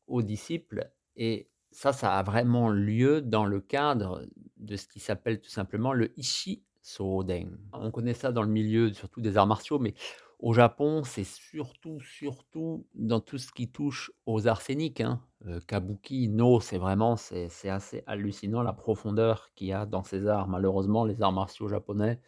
aux 0.06 0.22
disciples 0.22 0.90
et 1.16 1.48
ça, 1.70 1.92
ça 1.92 2.18
a 2.18 2.22
vraiment 2.22 2.68
lieu 2.68 3.22
dans 3.22 3.46
le 3.46 3.60
cadre 3.60 4.26
de 4.58 4.76
ce 4.76 4.86
qui 4.86 5.00
s'appelle 5.00 5.40
tout 5.40 5.50
simplement 5.50 5.92
le 5.92 6.12
Ishi 6.18 6.62
Soden. 6.82 7.58
On 7.72 7.90
connaît 7.90 8.14
ça 8.14 8.30
dans 8.30 8.42
le 8.42 8.48
milieu 8.48 8.92
surtout 8.92 9.20
des 9.20 9.36
arts 9.36 9.46
martiaux, 9.46 9.78
mais 9.78 9.94
au 10.42 10.52
Japon, 10.52 11.04
c'est 11.04 11.24
surtout, 11.24 12.00
surtout 12.00 12.84
dans 12.94 13.20
tout 13.20 13.38
ce 13.38 13.52
qui 13.52 13.70
touche 13.70 14.10
aux 14.26 14.48
arts 14.48 14.60
scéniques. 14.60 15.00
Hein. 15.00 15.22
Euh, 15.46 15.60
kabuki, 15.60 16.28
no, 16.28 16.60
c'est 16.60 16.78
vraiment, 16.78 17.16
c'est 17.16 17.68
assez 17.68 18.02
hallucinant 18.08 18.62
la 18.62 18.72
profondeur 18.72 19.50
qu'il 19.54 19.68
y 19.68 19.72
a 19.72 19.86
dans 19.86 20.02
ces 20.02 20.26
arts. 20.26 20.48
Malheureusement, 20.48 21.04
les 21.04 21.22
arts 21.22 21.32
martiaux 21.32 21.68
japonais, 21.68 22.20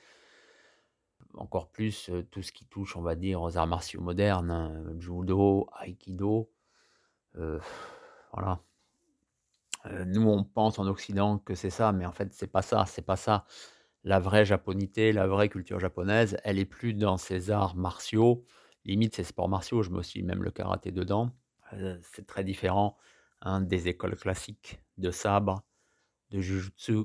encore 1.37 1.69
plus 1.71 2.09
euh, 2.11 2.23
tout 2.31 2.43
ce 2.43 2.53
qui 2.53 2.67
touche, 2.67 2.97
on 2.97 3.03
va 3.03 3.17
dire, 3.17 3.43
aux 3.43 3.57
arts 3.57 3.67
martiaux 3.67 4.01
modernes, 4.01 4.51
hein, 4.53 4.85
judo, 5.01 5.67
aikido, 5.85 6.49
euh, 7.37 7.59
voilà 8.33 8.61
nous, 10.07 10.27
on 10.27 10.45
pense 10.45 10.79
en 10.79 10.87
Occident 10.87 11.37
que 11.37 11.55
c'est 11.55 11.69
ça, 11.69 11.93
mais 11.93 12.07
en 12.07 12.13
fait, 12.13 12.33
c'est 12.33 12.47
pas 12.47 12.63
ça, 12.63 12.87
c'est 12.87 13.05
pas 13.05 13.17
ça. 13.17 13.45
La 14.05 14.21
vraie 14.21 14.45
japonité, 14.45 15.13
la 15.13 15.27
vraie 15.27 15.49
culture 15.49 15.81
japonaise, 15.81 16.37
elle 16.45 16.59
est 16.59 16.65
plus 16.67 16.95
dans 16.95 17.17
ces 17.17 17.51
arts 17.51 17.75
martiaux, 17.77 18.45
limite 18.85 19.17
ces 19.17 19.25
sports 19.25 19.49
martiaux, 19.49 19.83
je 19.83 19.91
me 19.91 20.03
suis 20.03 20.23
même 20.23 20.43
le 20.43 20.51
karaté 20.51 20.93
dedans. 20.93 21.31
c'est 22.03 22.27
très 22.27 22.45
différent 22.45 22.97
hein, 23.41 23.61
des 23.63 23.89
écoles 23.89 24.17
classiques 24.17 24.81
de 24.99 25.11
sabre, 25.11 25.63
de 26.31 26.41
jujutsu, 26.41 27.05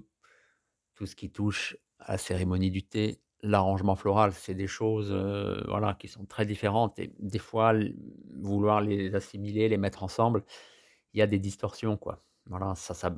tout 0.95 1.05
ce 1.05 1.15
qui 1.15 1.31
touche 1.31 1.77
à 1.99 2.13
la 2.13 2.17
cérémonie 2.17 2.71
du 2.71 2.83
thé, 2.83 3.21
l'arrangement 3.41 3.95
floral, 3.95 4.33
c'est 4.33 4.55
des 4.55 4.67
choses 4.67 5.11
voilà, 5.67 5.95
qui 5.95 6.07
sont 6.09 6.25
très 6.25 6.45
différentes 6.45 6.99
et 6.99 7.13
des 7.19 7.39
fois, 7.39 7.73
vouloir 8.35 8.81
les 8.81 9.15
assimiler, 9.15 9.69
les 9.69 9.77
mettre 9.77 10.03
ensemble, 10.03 10.43
il 11.13 11.19
y 11.19 11.23
a 11.23 11.27
des 11.27 11.39
distorsions, 11.39 11.97
quoi. 11.97 12.23
Voilà, 12.49 12.73
ça 12.75 12.93
ça, 12.95 13.15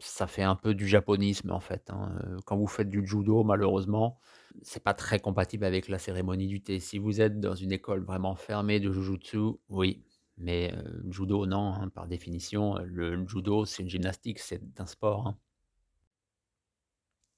ça 0.00 0.26
fait 0.26 0.42
un 0.42 0.54
peu 0.56 0.74
du 0.74 0.86
japonisme, 0.86 1.50
en 1.50 1.60
fait, 1.60 1.90
hein, 1.90 2.12
quand 2.44 2.56
vous 2.58 2.66
faites 2.66 2.90
du 2.90 3.06
judo, 3.06 3.44
malheureusement, 3.44 4.18
c'est 4.62 4.82
pas 4.84 4.92
très 4.94 5.20
compatible 5.20 5.64
avec 5.64 5.88
la 5.88 5.98
cérémonie 5.98 6.48
du 6.48 6.62
thé. 6.62 6.78
Si 6.78 6.98
vous 6.98 7.20
êtes 7.22 7.40
dans 7.40 7.54
une 7.54 7.72
école 7.72 8.04
vraiment 8.04 8.34
fermée 8.36 8.78
de 8.78 8.92
jujutsu, 8.92 9.38
oui, 9.70 10.04
mais 10.36 10.74
judo, 11.08 11.46
non, 11.46 11.72
hein, 11.74 11.88
par 11.88 12.06
définition, 12.08 12.76
le 12.84 13.26
judo, 13.26 13.64
c'est 13.64 13.82
une 13.82 13.88
gymnastique, 13.88 14.38
c'est 14.38 14.62
un 14.78 14.86
sport, 14.86 15.26
hein. 15.28 15.38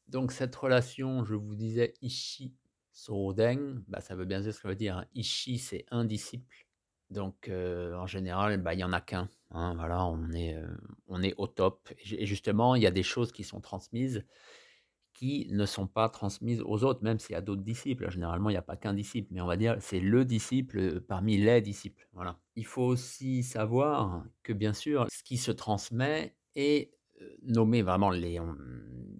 Donc 0.08 0.32
cette 0.32 0.54
relation, 0.56 1.24
je 1.24 1.34
vous 1.34 1.54
disais 1.54 1.94
ishi 2.02 2.54
soden, 2.92 3.82
bah, 3.88 4.00
ça 4.00 4.14
veut 4.14 4.24
bien 4.24 4.40
dire 4.40 4.52
ce 4.52 4.58
que 4.58 4.62
ça 4.62 4.68
veut 4.68 4.76
dire, 4.76 5.04
Ishi, 5.14 5.58
c'est 5.58 5.84
un 5.90 6.04
disciple, 6.04 6.63
donc 7.10 7.50
en 7.50 8.06
général, 8.06 8.60
bah, 8.62 8.74
il 8.74 8.80
y 8.80 8.84
en 8.84 8.92
a 8.92 9.00
qu'un. 9.00 9.28
Hein, 9.50 9.74
voilà, 9.76 10.04
on 10.06 10.32
est, 10.32 10.56
on 11.06 11.22
est 11.22 11.34
au 11.36 11.46
top. 11.46 11.88
Et 12.10 12.26
justement, 12.26 12.74
il 12.74 12.82
y 12.82 12.86
a 12.86 12.90
des 12.90 13.02
choses 13.02 13.32
qui 13.32 13.44
sont 13.44 13.60
transmises 13.60 14.24
qui 15.14 15.46
ne 15.52 15.64
sont 15.64 15.86
pas 15.86 16.08
transmises 16.08 16.60
aux 16.60 16.82
autres, 16.82 17.02
même 17.02 17.18
s'il 17.18 17.34
y 17.34 17.36
a 17.36 17.40
d'autres 17.40 17.62
disciples. 17.62 18.10
Généralement, 18.10 18.50
il 18.50 18.54
n'y 18.54 18.58
a 18.58 18.62
pas 18.62 18.76
qu'un 18.76 18.92
disciple, 18.92 19.28
mais 19.30 19.40
on 19.40 19.46
va 19.46 19.56
dire 19.56 19.76
c'est 19.80 20.00
le 20.00 20.24
disciple 20.24 21.00
parmi 21.00 21.38
les 21.38 21.62
disciples. 21.62 22.08
Voilà. 22.12 22.38
Il 22.56 22.66
faut 22.66 22.82
aussi 22.82 23.42
savoir 23.44 24.24
que 24.42 24.52
bien 24.52 24.72
sûr, 24.72 25.06
ce 25.10 25.22
qui 25.22 25.38
se 25.38 25.52
transmet 25.52 26.36
est 26.56 26.92
nommé 27.42 27.82
vraiment 27.82 28.10
les, 28.10 28.40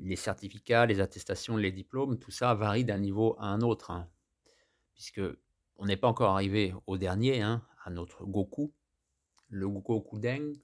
les 0.01 0.17
certificats, 0.17 0.87
les 0.87 1.01
attestations, 1.01 1.57
les 1.57 1.73
diplômes, 1.73 2.19
tout 2.19 2.33
ça 2.33 2.55
varie 2.55 2.85
d'un 2.85 2.99
niveau 2.99 3.37
à 3.39 3.47
un 3.47 3.61
autre, 3.61 3.93
hein, 3.93 4.09
puisque 4.95 5.23
on 5.77 5.87
n'est 5.87 5.97
pas 5.97 6.09
encore 6.09 6.31
arrivé 6.31 6.75
au 6.87 6.99
dernier, 6.99 7.41
hein, 7.41 7.63
à 7.85 7.91
notre 7.91 8.25
Goku, 8.25 8.73
le 9.49 9.69
Gokuden, 9.69 10.55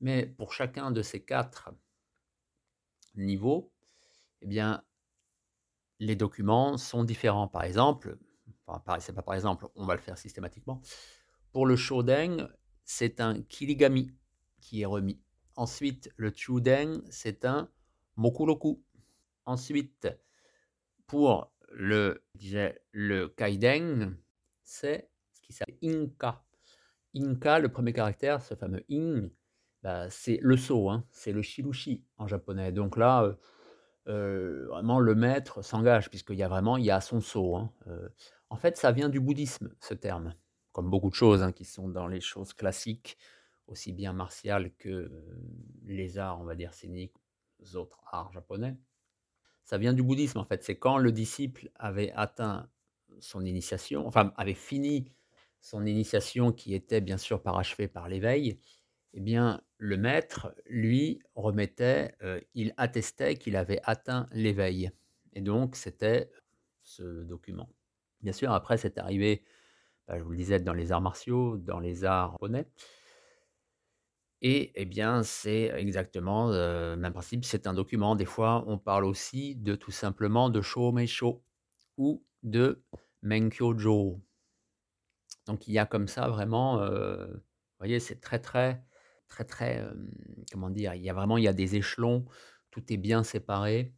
mais 0.00 0.26
pour 0.26 0.52
chacun 0.52 0.90
de 0.90 1.02
ces 1.02 1.24
quatre 1.24 1.70
niveaux, 3.14 3.72
eh 4.42 4.46
bien, 4.46 4.82
les 6.00 6.16
documents 6.16 6.76
sont 6.76 7.04
différents. 7.04 7.48
Par 7.48 7.64
exemple, 7.64 8.18
par 8.64 9.34
exemple, 9.34 9.66
on 9.74 9.86
va 9.86 9.94
le 9.94 10.00
faire 10.00 10.18
systématiquement. 10.18 10.82
Pour 11.52 11.66
le 11.66 11.76
Shoden, 11.76 12.48
c'est 12.84 13.20
un 13.20 13.42
Kirigami 13.42 14.12
qui 14.60 14.82
est 14.82 14.86
remis. 14.86 15.20
Ensuite, 15.56 16.12
le 16.16 16.30
Chuden, 16.34 17.02
c'est 17.10 17.44
un 17.44 17.70
Mokuroku. 18.16 18.82
Ensuite, 19.44 20.08
pour 21.06 21.52
le, 21.72 22.22
le 22.92 23.26
Kaiden, 23.28 24.18
c'est 24.62 25.10
ce 25.10 25.17
qui 25.48 25.56
s'appelle 25.56 25.78
Inka. 25.82 26.44
Inka, 27.16 27.58
le 27.58 27.70
premier 27.70 27.92
caractère, 27.92 28.42
ce 28.42 28.54
fameux 28.54 28.84
in, 28.90 29.28
bah, 29.82 30.10
c'est 30.10 30.38
le 30.42 30.56
so, 30.56 30.90
hein, 30.90 31.04
c'est 31.10 31.32
le 31.32 31.42
shirushi 31.42 32.04
en 32.18 32.26
japonais. 32.26 32.70
Donc 32.72 32.96
là, 32.96 33.22
euh, 33.22 33.34
euh, 34.08 34.66
vraiment, 34.68 35.00
le 35.00 35.14
maître 35.14 35.62
s'engage, 35.62 36.10
puisqu'il 36.10 36.36
y 36.36 36.42
a 36.42 36.48
vraiment, 36.48 36.76
il 36.76 36.84
y 36.84 36.90
a 36.90 37.00
son 37.00 37.20
so. 37.20 37.56
Hein, 37.56 37.72
euh. 37.86 38.08
en 38.50 38.56
fait, 38.56 38.76
ça 38.76 38.92
vient 38.92 39.08
du 39.08 39.20
bouddhisme, 39.20 39.74
ce 39.80 39.94
terme, 39.94 40.34
comme 40.72 40.90
beaucoup 40.90 41.10
de 41.10 41.14
choses 41.14 41.42
hein, 41.42 41.52
qui 41.52 41.64
sont 41.64 41.88
dans 41.88 42.08
les 42.08 42.20
choses 42.20 42.52
classiques, 42.52 43.16
aussi 43.66 43.92
bien 43.92 44.12
martiales 44.12 44.72
que 44.76 45.10
les 45.84 46.18
arts, 46.18 46.40
on 46.40 46.44
va 46.44 46.54
dire, 46.54 46.74
scéniques, 46.74 47.14
autres 47.74 48.00
arts 48.10 48.32
japonais. 48.32 48.76
Ça 49.64 49.76
vient 49.76 49.92
du 49.92 50.02
bouddhisme, 50.02 50.38
en 50.38 50.44
fait. 50.44 50.62
C'est 50.62 50.78
quand 50.78 50.96
le 50.96 51.12
disciple 51.12 51.70
avait 51.74 52.10
atteint 52.12 52.70
son 53.20 53.44
initiation, 53.44 54.06
enfin, 54.06 54.32
avait 54.36 54.54
fini 54.54 55.12
son 55.60 55.86
initiation 55.86 56.52
qui 56.52 56.74
était 56.74 57.00
bien 57.00 57.18
sûr 57.18 57.42
parachevée 57.42 57.88
par 57.88 58.08
l'éveil, 58.08 58.58
eh 59.14 59.20
bien, 59.20 59.60
le 59.78 59.96
maître, 59.96 60.54
lui, 60.66 61.22
remettait, 61.34 62.14
euh, 62.22 62.40
il 62.54 62.74
attestait 62.76 63.36
qu'il 63.36 63.56
avait 63.56 63.80
atteint 63.84 64.26
l'éveil. 64.32 64.90
Et 65.32 65.40
donc, 65.40 65.76
c'était 65.76 66.30
ce 66.82 67.24
document. 67.24 67.68
Bien 68.20 68.32
sûr, 68.32 68.52
après, 68.52 68.76
c'est 68.76 68.98
arrivé, 68.98 69.44
bah, 70.06 70.18
je 70.18 70.24
vous 70.24 70.30
le 70.30 70.36
disais, 70.36 70.60
dans 70.60 70.74
les 70.74 70.92
arts 70.92 71.00
martiaux, 71.00 71.56
dans 71.56 71.80
les 71.80 72.04
arts 72.04 72.32
japonais. 72.32 72.66
Et 74.40 74.70
eh 74.76 74.84
bien, 74.84 75.22
c'est 75.24 75.72
exactement 75.76 76.50
le 76.50 76.96
même 76.96 77.12
principe, 77.12 77.44
c'est 77.44 77.66
un 77.66 77.74
document. 77.74 78.14
Des 78.14 78.24
fois, 78.24 78.64
on 78.68 78.78
parle 78.78 79.04
aussi 79.04 79.56
de 79.56 79.74
tout 79.74 79.90
simplement 79.90 80.48
de 80.48 80.60
Shomeisho 80.60 81.42
ou 81.96 82.24
de 82.44 82.84
Menkyojo. 83.22 84.20
Donc 85.48 85.66
il 85.66 85.72
y 85.74 85.78
a 85.80 85.86
comme 85.86 86.08
ça 86.08 86.28
vraiment, 86.28 86.78
vous 86.78 87.40
voyez, 87.80 87.98
c'est 88.00 88.20
très, 88.20 88.38
très, 88.38 88.84
très, 89.28 89.44
très, 89.44 89.84
comment 90.52 90.70
dire? 90.70 90.94
Il 90.94 91.02
y 91.02 91.10
a 91.10 91.14
vraiment 91.14 91.38
il 91.38 91.44
y 91.44 91.48
a 91.48 91.52
des 91.54 91.74
échelons, 91.76 92.26
tout 92.70 92.92
est 92.92 92.98
bien 92.98 93.24
séparé 93.24 93.94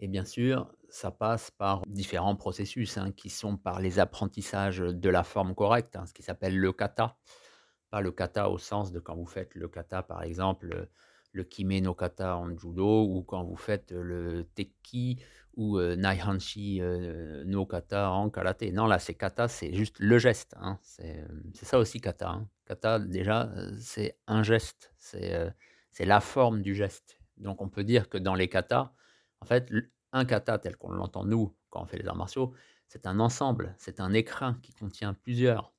et 0.00 0.08
bien 0.08 0.24
sûr, 0.24 0.72
ça 0.90 1.10
passe 1.12 1.50
par 1.52 1.82
différents 1.86 2.36
processus 2.36 2.98
hein, 2.98 3.12
qui 3.12 3.30
sont 3.30 3.56
par 3.56 3.80
les 3.80 3.98
apprentissages 4.00 4.78
de 4.80 5.10
la 5.10 5.24
forme 5.24 5.54
correcte, 5.54 5.96
hein, 5.96 6.06
ce 6.06 6.14
qui 6.14 6.22
s'appelle 6.22 6.58
le 6.58 6.72
kata. 6.72 7.18
Pas 7.90 8.00
le 8.00 8.12
kata 8.12 8.50
au 8.50 8.58
sens 8.58 8.92
de 8.92 9.00
quand 9.00 9.16
vous 9.16 9.26
faites 9.26 9.54
le 9.54 9.68
kata, 9.68 10.02
par 10.02 10.22
exemple, 10.22 10.88
le 11.32 11.44
kime 11.44 11.80
no 11.80 11.94
kata 11.94 12.36
en 12.36 12.56
judo, 12.56 13.04
ou 13.04 13.22
quand 13.22 13.44
vous 13.44 13.56
faites 13.56 13.92
le 13.92 14.44
tekki 14.54 15.22
ou 15.54 15.80
naihanshi 15.80 16.80
no 17.44 17.66
kata 17.66 18.10
en 18.10 18.30
karaté. 18.30 18.72
Non, 18.72 18.86
là, 18.86 18.98
c'est 18.98 19.14
kata, 19.14 19.48
c'est 19.48 19.74
juste 19.74 19.98
le 19.98 20.18
geste. 20.18 20.54
Hein. 20.60 20.78
C'est 20.82 21.26
ça 21.52 21.78
aussi 21.78 22.00
kata. 22.00 22.40
Kata, 22.66 22.98
déjà, 22.98 23.52
c'est 23.78 24.18
un 24.26 24.42
geste. 24.42 24.92
C'est 24.98 25.54
la 26.00 26.20
forme 26.20 26.62
du 26.62 26.74
geste. 26.74 27.18
Donc, 27.36 27.60
on 27.62 27.68
peut 27.68 27.84
dire 27.84 28.08
que 28.08 28.18
dans 28.18 28.34
les 28.34 28.48
katas, 28.48 28.92
en 29.40 29.46
fait, 29.46 29.70
un 30.12 30.24
kata 30.24 30.58
tel 30.58 30.76
qu'on 30.76 30.92
l'entend 30.92 31.24
nous 31.24 31.54
quand 31.68 31.82
on 31.82 31.86
fait 31.86 31.98
les 31.98 32.06
arts 32.08 32.16
martiaux, 32.16 32.52
c'est 32.88 33.06
un 33.06 33.20
ensemble, 33.20 33.74
c'est 33.78 34.00
un 34.00 34.12
écrin 34.12 34.58
qui 34.62 34.72
contient 34.72 35.14
plusieurs, 35.14 35.72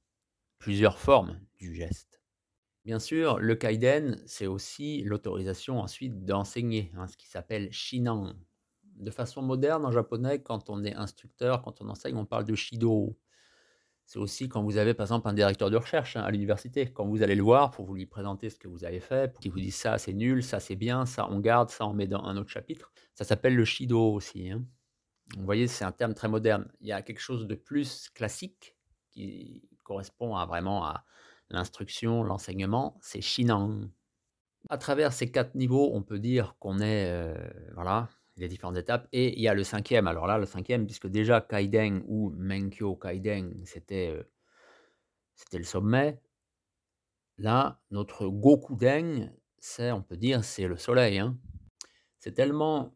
plusieurs 0.58 0.98
formes 0.98 1.40
du 1.58 1.75
geste. 1.75 2.22
Bien 2.86 3.00
sûr, 3.00 3.38
le 3.40 3.56
kaiden, 3.56 4.22
c'est 4.25 4.48
aussi 4.48 5.04
l'autorisation 5.04 5.80
ensuite 5.80 6.25
d'enseigner, 6.25 6.92
hein, 6.98 7.08
ce 7.08 7.18
qui 7.18 7.28
s'appelle 7.28 7.72
shinan. 7.72 8.34
De 9.01 9.10
façon 9.12 9.41
moderne, 9.41 9.84
en 9.84 9.91
japonais, 9.91 10.41
quand 10.41 10.70
on 10.70 10.84
est 10.84 10.93
instructeur, 10.93 11.63
quand 11.63 11.81
on 11.81 11.89
enseigne, 11.89 12.15
on 12.15 12.25
parle 12.25 12.46
de 12.46 12.53
shido. 12.53 13.17
C'est 14.05 14.20
aussi 14.20 14.48
quand 14.48 14.62
vous 14.62 14.77
avez 14.77 14.93
par 14.93 15.05
exemple 15.05 15.27
un 15.27 15.34
directeur 15.34 15.72
de 15.72 15.77
recherche 15.77 16.17
hein, 16.17 16.22
à 16.22 16.29
l'université, 16.29 16.91
quand 16.91 17.08
vous 17.08 17.24
allez 17.24 17.34
le 17.34 17.41
voir 17.41 17.72
pour 17.72 17.86
vous 17.86 17.96
lui 17.96 18.05
présenter 18.05 18.50
ce 18.50 18.60
que 18.60 18.67
vous 18.67 18.84
avez 18.84 19.00
fait, 19.00 19.31
pour 19.31 19.41
qu'il 19.41 19.51
vous 19.51 19.60
dise 19.60 19.75
ça 19.75 19.98
c'est 19.98 20.13
nul, 20.13 20.43
ça 20.43 20.60
c'est 20.60 20.75
bien, 20.75 21.05
ça 21.05 21.27
on 21.31 21.39
garde, 21.39 21.70
ça 21.70 21.88
on 21.88 21.93
met 21.93 22.08
dans 22.08 22.24
un 22.24 22.38
autre 22.38 22.50
chapitre. 22.50 22.91
Ça 23.15 23.24
s'appelle 23.24 23.55
le 23.55 23.65
Shido 23.65 24.13
aussi. 24.13 24.51
Hein. 24.51 24.63
Vous 25.36 25.46
voyez, 25.46 25.67
c'est 25.67 25.86
un 25.86 25.91
terme 25.91 26.13
très 26.13 26.27
moderne. 26.27 26.70
Il 26.81 26.88
y 26.88 26.91
a 26.91 27.01
quelque 27.01 27.22
chose 27.22 27.48
de 27.48 27.55
plus 27.55 28.10
classique 28.10 28.75
qui 29.10 29.67
correspond 29.84 30.46
vraiment 30.46 30.86
à 30.86 31.05
l'instruction, 31.50 32.24
l'enseignement, 32.24 33.00
c'est 33.01 33.22
Shinan. 33.22 33.89
À 34.70 34.77
travers 34.77 35.12
ces 35.12 35.31
quatre 35.31 35.55
niveaux, 35.55 35.89
on 35.93 36.03
peut 36.03 36.20
dire 36.20 36.55
qu'on 36.60 36.79
est, 36.79 37.10
euh, 37.10 37.34
voilà, 37.74 38.10
les 38.41 38.48
différentes 38.48 38.77
étapes. 38.77 39.07
Et 39.13 39.38
il 39.38 39.41
y 39.41 39.48
a 39.48 39.53
le 39.53 39.63
cinquième. 39.63 40.07
Alors 40.07 40.27
là, 40.27 40.38
le 40.38 40.45
cinquième, 40.45 40.86
puisque 40.86 41.07
déjà 41.07 41.41
Kaiden 41.41 42.03
ou 42.07 42.31
Menkyo 42.31 42.95
Kaiden, 42.95 43.62
c'était 43.65 44.10
euh, 44.10 44.24
c'était 45.36 45.60
le 45.60 45.63
sommet. 45.63 46.19
Là, 47.38 47.81
notre 47.91 48.27
Gokuden, 48.27 49.33
c'est, 49.60 49.91
on 49.91 50.01
peut 50.01 50.17
dire, 50.17 50.43
c'est 50.43 50.67
le 50.67 50.77
soleil. 50.77 51.19
Hein. 51.19 51.38
C'est 52.19 52.33
tellement, 52.33 52.95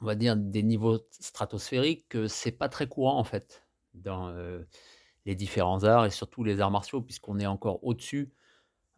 on 0.00 0.06
va 0.06 0.14
dire, 0.14 0.36
des 0.36 0.62
niveaux 0.62 1.00
stratosphériques 1.10 2.08
que 2.08 2.26
c'est 2.26 2.52
pas 2.52 2.68
très 2.68 2.88
courant 2.88 3.18
en 3.18 3.24
fait 3.24 3.66
dans 3.94 4.28
euh, 4.28 4.62
les 5.26 5.34
différents 5.34 5.84
arts 5.84 6.06
et 6.06 6.10
surtout 6.10 6.44
les 6.44 6.60
arts 6.60 6.70
martiaux, 6.70 7.02
puisqu'on 7.02 7.38
est 7.38 7.46
encore 7.46 7.84
au-dessus 7.84 8.32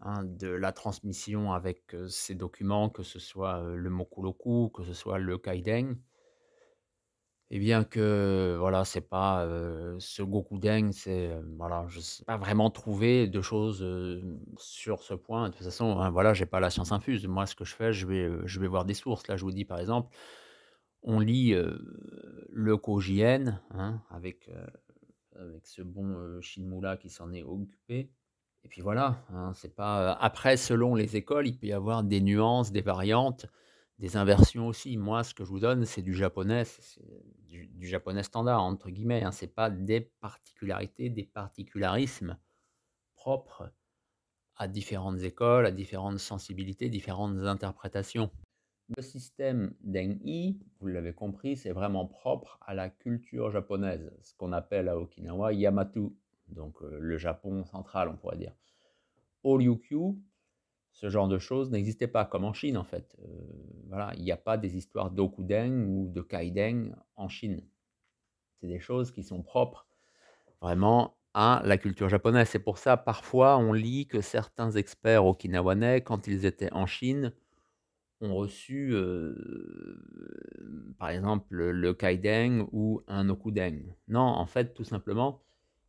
Hein, 0.07 0.23
de 0.25 0.49
la 0.49 0.71
transmission 0.73 1.55
avec 1.55 1.97
ces 2.09 2.35
documents, 2.35 2.91
que 2.91 3.03
ce 3.03 3.19
soit 3.19 3.63
le 3.75 3.89
Mokuloku, 3.89 4.69
que 4.69 4.85
ce 4.85 4.93
soit 4.93 5.19
le 5.19 5.39
Kaiden. 5.39 5.97
Et 7.51 7.59
bien 7.59 7.85
que 7.85 8.57
voilà, 8.59 8.85
c'est 8.85 9.01
pas 9.01 9.49
ce 9.99 10.23
Gokuden, 10.23 10.93
c'est 10.93 11.41
voilà, 11.57 11.87
je 11.89 12.01
sais 12.01 12.23
pas 12.25 12.37
vraiment 12.37 12.69
trouvé 12.69 13.29
de 13.29 13.41
choses 13.41 13.83
sur 14.59 15.03
ce 15.03 15.15
point. 15.15 15.49
De 15.49 15.55
toute 15.55 15.65
façon, 15.65 15.99
hein, 15.99 16.11
voilà, 16.11 16.35
j'ai 16.35 16.45
pas 16.45 16.61
la 16.61 16.69
science 16.69 16.93
infuse. 16.93 17.27
Moi, 17.27 17.47
ce 17.47 17.55
que 17.55 17.65
je 17.65 17.75
fais, 17.75 17.95
je 17.95 18.07
vais, 18.07 18.31
je 18.45 18.61
vais 18.61 18.67
voir 18.67 18.85
des 18.85 18.95
sources. 18.95 19.27
Là, 19.29 19.39
je 19.39 19.45
vous 19.45 19.53
dis 19.53 19.65
par 19.65 19.79
exemple, 19.79 20.15
on 21.03 21.19
lit 21.19 21.55
le 22.51 22.77
Kojien 22.77 23.59
hein, 23.71 24.03
avec, 24.11 24.51
avec 25.35 25.67
ce 25.67 25.81
bon 25.81 26.41
Shinmula 26.43 26.99
qui 26.99 27.09
s'en 27.09 27.33
est 27.33 27.43
occupé. 27.43 28.11
Et 28.65 28.69
puis 28.69 28.81
voilà, 28.81 29.23
hein, 29.31 29.53
c'est 29.55 29.75
pas. 29.75 30.13
Après, 30.15 30.57
selon 30.57 30.95
les 30.95 31.17
écoles, 31.17 31.47
il 31.47 31.59
peut 31.59 31.67
y 31.67 31.73
avoir 31.73 32.03
des 32.03 32.21
nuances, 32.21 32.73
des 32.73 32.81
variantes, 32.81 33.47
des 33.99 34.17
inversions 34.17 34.67
aussi. 34.67 34.97
Moi, 34.97 35.23
ce 35.23 35.35
que 35.35 35.45
je 35.45 35.51
vous 35.51 35.61
donne, 35.61 35.85
c'est 35.85 36.03
du 36.03 36.15
japonais, 36.15 36.65
du, 37.47 37.87
japonais 37.87 38.23
standard 38.23 38.63
entre 38.63 38.91
guillemets. 38.91 39.23
Hein. 39.23 39.33
C'est 39.33 39.55
pas 39.55 39.71
des 39.71 40.01
particularités, 40.01 41.11
des 41.11 41.25
particularismes 41.25 42.39
propres 43.15 43.71
à 44.57 44.67
différentes 44.67 45.21
écoles, 45.21 45.67
à 45.67 45.71
différentes 45.71 46.19
sensibilités, 46.19 46.89
différentes 46.89 47.39
interprétations. 47.41 48.31
Le 48.97 49.03
système 49.03 49.75
d'En'i, 49.81 50.61
vous 50.79 50.87
l'avez 50.87 51.15
compris, 51.15 51.57
c'est 51.57 51.73
vraiment 51.73 52.07
propre 52.07 52.59
à 52.61 52.75
la 52.75 52.91
culture 52.91 53.51
japonaise, 53.51 54.13
ce 54.23 54.35
qu'on 54.35 54.53
appelle 54.53 54.89
à 54.89 54.99
Okinawa 54.99 55.53
Yamato 55.55 56.15
donc 56.49 56.81
le 56.81 57.17
Japon 57.19 57.65
central, 57.65 58.09
on 58.09 58.17
pourrait 58.17 58.37
dire. 58.37 58.55
Oryukyu, 59.43 60.17
ce 60.93 61.11
genre 61.11 61.29
de 61.29 61.39
choses 61.39 61.71
n'existait 61.71 62.09
pas, 62.09 62.25
comme 62.25 62.45
en 62.45 62.53
Chine 62.53 62.77
en 62.77 62.85
fait. 62.85 63.17
voilà, 63.89 64.13
il 64.17 64.23
n'y 64.23 64.33
a 64.33 64.37
pas 64.37 64.57
des 64.57 64.77
histoires 64.77 65.11
d'Okuden 65.11 65.85
ou 65.85 66.09
de 66.09 66.23
Kaiden 66.23 66.97
en 67.17 67.29
Chine. 67.29 67.63
C'est 68.61 68.69
des 68.69 68.81
choses 68.81 69.11
qui 69.11 69.23
sont 69.23 69.43
propres 69.43 69.87
vraiment 70.61 71.17
à 71.35 71.61
la 71.65 71.77
culture 71.77 72.09
japonaise. 72.09 72.49
C'est 72.49 72.59
pour 72.59 72.79
ça, 72.79 72.97
parfois, 72.97 73.59
on 73.59 73.73
lit 73.73 74.07
que 74.07 74.23
certains 74.23 74.71
experts 74.71 75.27
okinawanais, 75.27 76.01
quand 76.01 76.27
ils 76.27 76.47
étaient 76.47 76.73
en 76.73 76.87
Chine, 76.87 77.33
ont 78.21 78.35
reçu, 78.35 78.95
par 80.99 81.11
exemple, 81.11 81.57
le 81.57 81.93
Kaiden 81.93 82.67
ou 82.73 83.03
un 83.09 83.29
Okuden. 83.29 83.95
Non, 84.09 84.21
en 84.23 84.47
fait, 84.47 84.73
tout 84.73 84.85
simplement, 84.85 85.43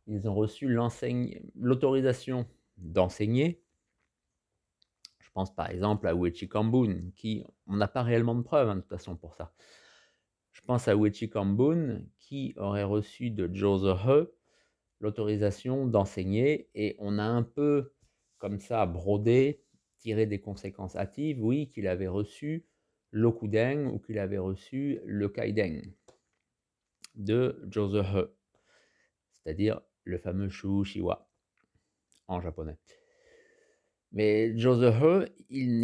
ils 0.06 0.28
ont 0.28 0.34
reçu 0.34 0.68
l'autorisation 1.54 2.46
d'enseigner. 2.76 3.62
Je 5.18 5.30
pense 5.32 5.54
par 5.54 5.70
exemple 5.70 6.06
à 6.06 6.14
Uechi 6.14 6.48
Kambun, 6.48 7.10
qui, 7.14 7.44
on 7.66 7.76
n'a 7.76 7.88
pas 7.88 8.02
réellement 8.02 8.34
de 8.34 8.42
preuves 8.42 8.68
hein, 8.68 8.76
de 8.76 8.80
toute 8.80 8.90
façon 8.90 9.16
pour 9.16 9.34
ça. 9.34 9.52
Je 10.52 10.62
pense 10.62 10.88
à 10.88 10.94
Uechi 10.94 11.28
Kambun, 11.28 12.02
qui 12.18 12.54
aurait 12.56 12.84
reçu 12.84 13.30
de 13.30 13.50
Joseph 13.52 14.00
He 14.06 14.26
l'autorisation 15.00 15.86
d'enseigner, 15.86 16.70
et 16.74 16.96
on 16.98 17.18
a 17.18 17.24
un 17.24 17.42
peu 17.42 17.92
comme 18.38 18.60
ça 18.60 18.86
brodé, 18.86 19.62
tiré 19.98 20.24
des 20.24 20.40
conséquences 20.40 20.96
hâtives, 20.96 21.44
oui, 21.44 21.68
qu'il 21.68 21.86
avait 21.86 22.08
reçu 22.08 22.66
l'Okuden 23.10 23.88
ou 23.88 23.98
qu'il 23.98 24.18
avait 24.18 24.38
reçu 24.38 25.00
le 25.04 25.28
Kaiden 25.28 25.82
de 27.14 27.62
Joseph 27.70 28.28
c'est-à-dire 29.46 29.80
le 30.06 30.18
fameux 30.18 30.48
Shiwa 30.48 31.28
en 32.28 32.40
japonais. 32.40 32.78
Mais 34.12 34.56
Joseph 34.56 35.30
il 35.50 35.80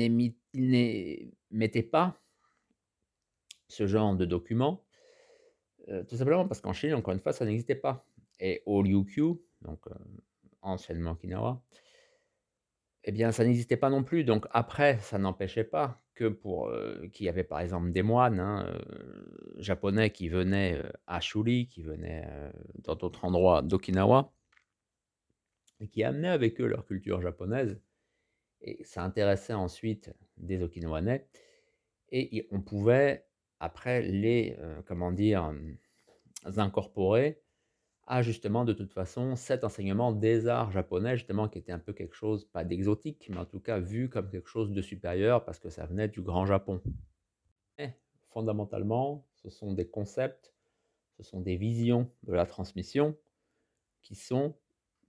n'émettait 0.55 1.83
pas 1.83 2.19
ce 3.69 3.87
genre 3.87 4.17
de 4.17 4.25
document, 4.25 4.85
euh, 5.89 6.05
tout 6.05 6.17
simplement 6.17 6.47
parce 6.47 6.61
qu'en 6.61 6.73
Chine, 6.73 6.95
encore 6.95 7.13
une 7.13 7.21
fois, 7.21 7.33
ça 7.33 7.45
n'existait 7.45 7.75
pas. 7.75 8.07
Et 8.39 8.63
au 8.67 8.79
Ryukyu, 8.81 9.35
donc 9.63 9.87
euh, 9.87 9.95
anciennement 10.63 11.15
Kinawa, 11.15 11.63
eh 13.05 13.12
bien, 13.12 13.33
ça 13.33 13.45
n'existait 13.45 13.77
pas 13.77 13.91
non 13.91 14.05
plus. 14.05 14.25
Donc 14.25 14.47
après, 14.51 14.99
ça 15.01 15.19
n'empêchait 15.19 15.65
pas 15.65 16.03
que 16.15 16.29
pour 16.29 16.71
qu'il 17.12 17.27
y 17.27 17.29
avait 17.29 17.45
par 17.45 17.61
exemple 17.61 17.91
des 17.91 18.03
moines 18.03 18.38
hein, 18.38 18.79
japonais 19.57 20.11
qui 20.11 20.29
venaient 20.29 20.81
à 21.07 21.21
Shuri, 21.21 21.67
qui 21.67 21.83
venaient 21.83 22.29
dans 22.75 22.95
d'autres 22.95 23.25
endroits 23.25 23.62
d'Okinawa, 23.62 24.33
et 25.81 25.88
qui 25.88 26.05
amenaient 26.05 26.29
avec 26.29 26.61
eux 26.61 26.67
leur 26.67 26.87
culture 26.87 27.21
japonaise. 27.23 27.81
Et 28.61 28.85
ça 28.85 29.03
intéressait 29.03 29.55
ensuite 29.55 30.12
des 30.37 30.62
Okinawanais. 30.62 31.27
Et 32.11 32.47
on 32.51 32.61
pouvait 32.61 33.27
après 33.59 34.03
les, 34.03 34.57
comment 34.87 35.12
dire, 35.12 35.53
incorporer 36.45 37.41
à 38.07 38.23
justement 38.23 38.65
de 38.65 38.73
toute 38.73 38.93
façon 38.93 39.37
cet 39.37 39.65
enseignement 39.65 40.12
des 40.12 40.49
arts 40.49 40.73
japonais, 40.73 41.17
justement 41.17 41.49
qui 41.49 41.59
était 41.59 41.73
un 41.73 41.79
peu 41.79 41.93
quelque 41.93 42.15
chose, 42.15 42.45
pas 42.45 42.65
d'exotique, 42.65 43.29
mais 43.31 43.38
en 43.38 43.45
tout 43.45 43.61
cas 43.61 43.79
vu 43.79 44.09
comme 44.09 44.29
quelque 44.29 44.49
chose 44.49 44.71
de 44.73 44.83
supérieur 44.83 45.45
parce 45.45 45.59
que 45.59 45.71
ça 45.71 45.87
venait 45.87 46.09
du 46.09 46.21
grand 46.21 46.47
Japon. 46.47 46.81
Mais 47.79 47.99
fondamentalement, 48.31 49.27
ce 49.37 49.51
sont 49.51 49.73
des 49.73 49.87
concepts, 49.87 50.53
ce 51.17 51.23
sont 51.23 51.41
des 51.41 51.57
visions 51.57 52.11
de 52.25 52.33
la 52.33 52.47
transmission 52.47 53.17
qui 54.03 54.15
sont 54.15 54.55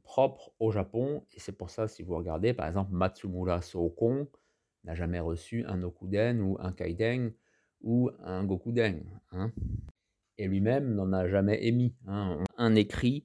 propres 0.03 0.51
au 0.59 0.71
Japon. 0.71 1.25
Et 1.33 1.39
c'est 1.39 1.53
pour 1.53 1.69
ça, 1.69 1.87
si 1.87 2.03
vous 2.03 2.15
regardez, 2.15 2.53
par 2.53 2.67
exemple, 2.67 2.91
Matsumura 2.93 3.61
Sokon 3.61 4.27
n'a 4.83 4.95
jamais 4.95 5.19
reçu 5.19 5.65
un 5.65 5.81
Okuden 5.81 6.41
ou 6.41 6.57
un 6.59 6.71
Kaiden 6.71 7.33
ou 7.81 8.11
un 8.19 8.43
Gokuden. 8.43 9.03
Hein. 9.31 9.51
Et 10.37 10.47
lui-même 10.47 10.95
n'en 10.95 11.13
a 11.13 11.27
jamais 11.27 11.65
émis. 11.65 11.95
Hein. 12.07 12.43
Un 12.57 12.75
écrit 12.75 13.23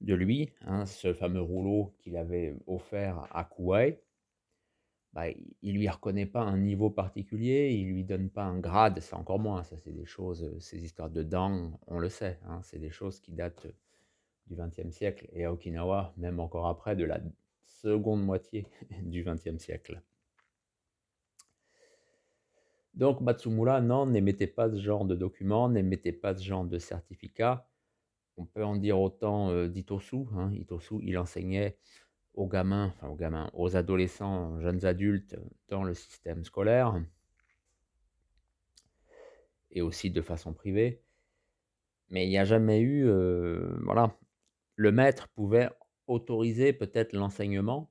de 0.00 0.14
lui, 0.14 0.50
hein, 0.62 0.86
ce 0.86 1.12
fameux 1.12 1.42
rouleau 1.42 1.94
qu'il 1.98 2.16
avait 2.16 2.56
offert 2.66 3.26
à 3.32 3.44
Kuwait, 3.44 4.02
bah, 5.12 5.24
il 5.62 5.74
lui 5.74 5.88
reconnaît 5.88 6.26
pas 6.26 6.42
un 6.42 6.56
niveau 6.56 6.88
particulier, 6.88 7.70
il 7.72 7.88
lui 7.88 8.04
donne 8.04 8.30
pas 8.30 8.44
un 8.44 8.58
grade, 8.58 9.00
c'est 9.00 9.14
encore 9.14 9.40
moins, 9.40 9.64
ça 9.64 9.76
c'est 9.76 9.92
des 9.92 10.06
choses, 10.06 10.56
ces 10.60 10.82
histoires 10.82 11.10
de 11.10 11.22
dang, 11.22 11.72
on 11.88 11.98
le 11.98 12.08
sait, 12.08 12.38
hein, 12.46 12.60
c'est 12.62 12.78
des 12.78 12.90
choses 12.90 13.20
qui 13.20 13.32
datent 13.32 13.66
du 14.46 14.54
XXe 14.54 14.90
siècle, 14.90 15.28
et 15.32 15.44
à 15.44 15.52
Okinawa, 15.52 16.14
même 16.16 16.38
encore 16.38 16.66
après, 16.66 16.94
de 16.94 17.04
la 17.04 17.20
seconde 17.64 18.24
moitié 18.24 18.66
du 19.02 19.24
XXe 19.24 19.58
siècle. 19.58 20.00
Donc 22.94 23.20
Matsumura, 23.20 23.80
non, 23.80 24.06
n'émettait 24.06 24.46
pas 24.46 24.70
ce 24.70 24.80
genre 24.80 25.04
de 25.04 25.14
documents, 25.14 25.68
n'émettait 25.68 26.12
pas 26.12 26.34
ce 26.34 26.44
genre 26.44 26.64
de 26.64 26.78
certificat. 26.78 27.68
On 28.36 28.46
peut 28.46 28.64
en 28.64 28.76
dire 28.76 28.98
autant 28.98 29.50
euh, 29.50 29.68
d'Itosu. 29.68 30.26
Hein. 30.36 30.52
Itosu, 30.54 30.96
il 31.02 31.16
enseignait 31.18 31.78
aux 32.34 32.46
gamins, 32.46 32.94
aux 33.02 33.14
gamins, 33.14 33.50
aux 33.54 33.76
adolescents, 33.76 34.60
jeunes 34.60 34.84
adultes 34.84 35.36
dans 35.68 35.84
le 35.84 35.94
système 35.94 36.44
scolaire 36.44 37.00
et 39.70 39.82
aussi 39.82 40.10
de 40.10 40.22
façon 40.22 40.52
privée. 40.52 41.02
Mais 42.08 42.26
il 42.26 42.30
n'y 42.30 42.38
a 42.38 42.44
jamais 42.44 42.80
eu, 42.80 43.06
euh, 43.06 43.76
voilà, 43.84 44.16
le 44.74 44.90
maître 44.90 45.28
pouvait 45.28 45.70
autoriser 46.06 46.72
peut-être 46.72 47.12
l'enseignement 47.12 47.90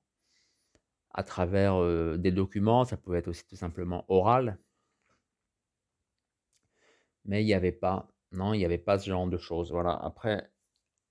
à 1.11 1.23
travers 1.23 1.75
euh, 1.75 2.17
des 2.17 2.31
documents, 2.31 2.85
ça 2.85 2.97
pouvait 2.97 3.19
être 3.19 3.29
aussi 3.29 3.45
tout 3.47 3.55
simplement 3.55 4.05
oral, 4.09 4.57
mais 7.25 7.43
il 7.43 7.45
n'y 7.45 7.53
avait 7.53 7.71
pas, 7.71 8.11
non, 8.31 8.53
il 8.53 8.59
n'y 8.59 8.65
avait 8.65 8.77
pas 8.77 8.99
ce 8.99 9.09
genre 9.09 9.27
de 9.27 9.37
choses. 9.37 9.71
Voilà. 9.71 9.93
Après, 9.93 10.51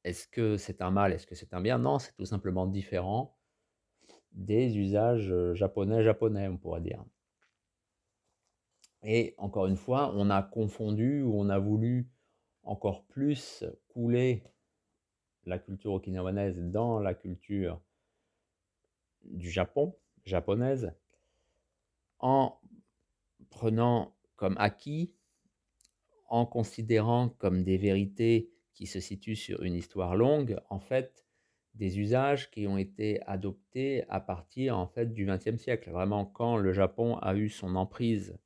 est-ce 0.04 0.26
que 0.26 0.56
c'est 0.56 0.80
un 0.82 0.90
mal, 0.90 1.12
est-ce 1.12 1.26
que 1.26 1.34
c'est 1.34 1.54
un 1.54 1.60
bien? 1.60 1.78
Non, 1.78 1.98
c'est 1.98 2.14
tout 2.16 2.26
simplement 2.26 2.66
différent 2.66 3.36
des 4.32 4.78
usages 4.78 5.34
japonais-japonais, 5.54 6.48
on 6.48 6.58
pourrait 6.58 6.80
dire. 6.80 7.04
Et 9.02 9.34
encore 9.38 9.66
une 9.66 9.76
fois, 9.76 10.12
on 10.14 10.30
a 10.30 10.42
confondu 10.42 11.22
ou 11.22 11.34
on 11.34 11.48
a 11.48 11.58
voulu 11.58 12.10
encore 12.62 13.04
plus 13.06 13.64
couler 13.88 14.44
la 15.44 15.58
culture 15.58 15.92
okinawanaise 15.92 16.58
dans 16.58 17.00
la 17.00 17.14
culture 17.14 17.80
du 19.22 19.50
Japon, 19.50 19.96
japonaise, 20.24 20.92
en 22.18 22.60
prenant 23.50 24.16
comme 24.36 24.56
acquis, 24.58 25.14
en 26.28 26.46
considérant 26.46 27.28
comme 27.28 27.64
des 27.64 27.78
vérités 27.78 28.50
qui 28.74 28.86
se 28.86 29.00
situe 29.00 29.36
sur 29.36 29.62
une 29.62 29.74
histoire 29.74 30.14
longue, 30.14 30.58
en 30.70 30.78
fait, 30.78 31.24
des 31.74 31.98
usages 31.98 32.50
qui 32.50 32.66
ont 32.66 32.78
été 32.78 33.20
adoptés 33.22 34.04
à 34.08 34.20
partir 34.20 34.78
en 34.78 34.86
fait 34.86 35.12
du 35.12 35.26
XXe 35.26 35.56
siècle. 35.56 35.90
Vraiment, 35.90 36.26
quand 36.26 36.56
le 36.56 36.72
Japon 36.72 37.16
a 37.18 37.34
eu 37.34 37.48
son 37.48 37.76
emprise 37.76 38.38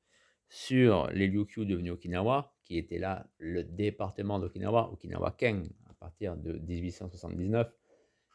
sur 0.49 1.07
les 1.09 1.29
Ryukyu 1.29 1.64
devenus 1.64 1.92
Okinawa, 1.92 2.55
qui 2.62 2.77
était 2.77 2.99
là 2.99 3.27
le 3.38 3.64
département 3.64 4.38
d'Okinawa, 4.38 4.90
Okinawa 4.92 5.31
Ken, 5.33 5.68
à 5.88 5.95
partir 5.95 6.37
de 6.37 6.59
1879, 6.59 7.73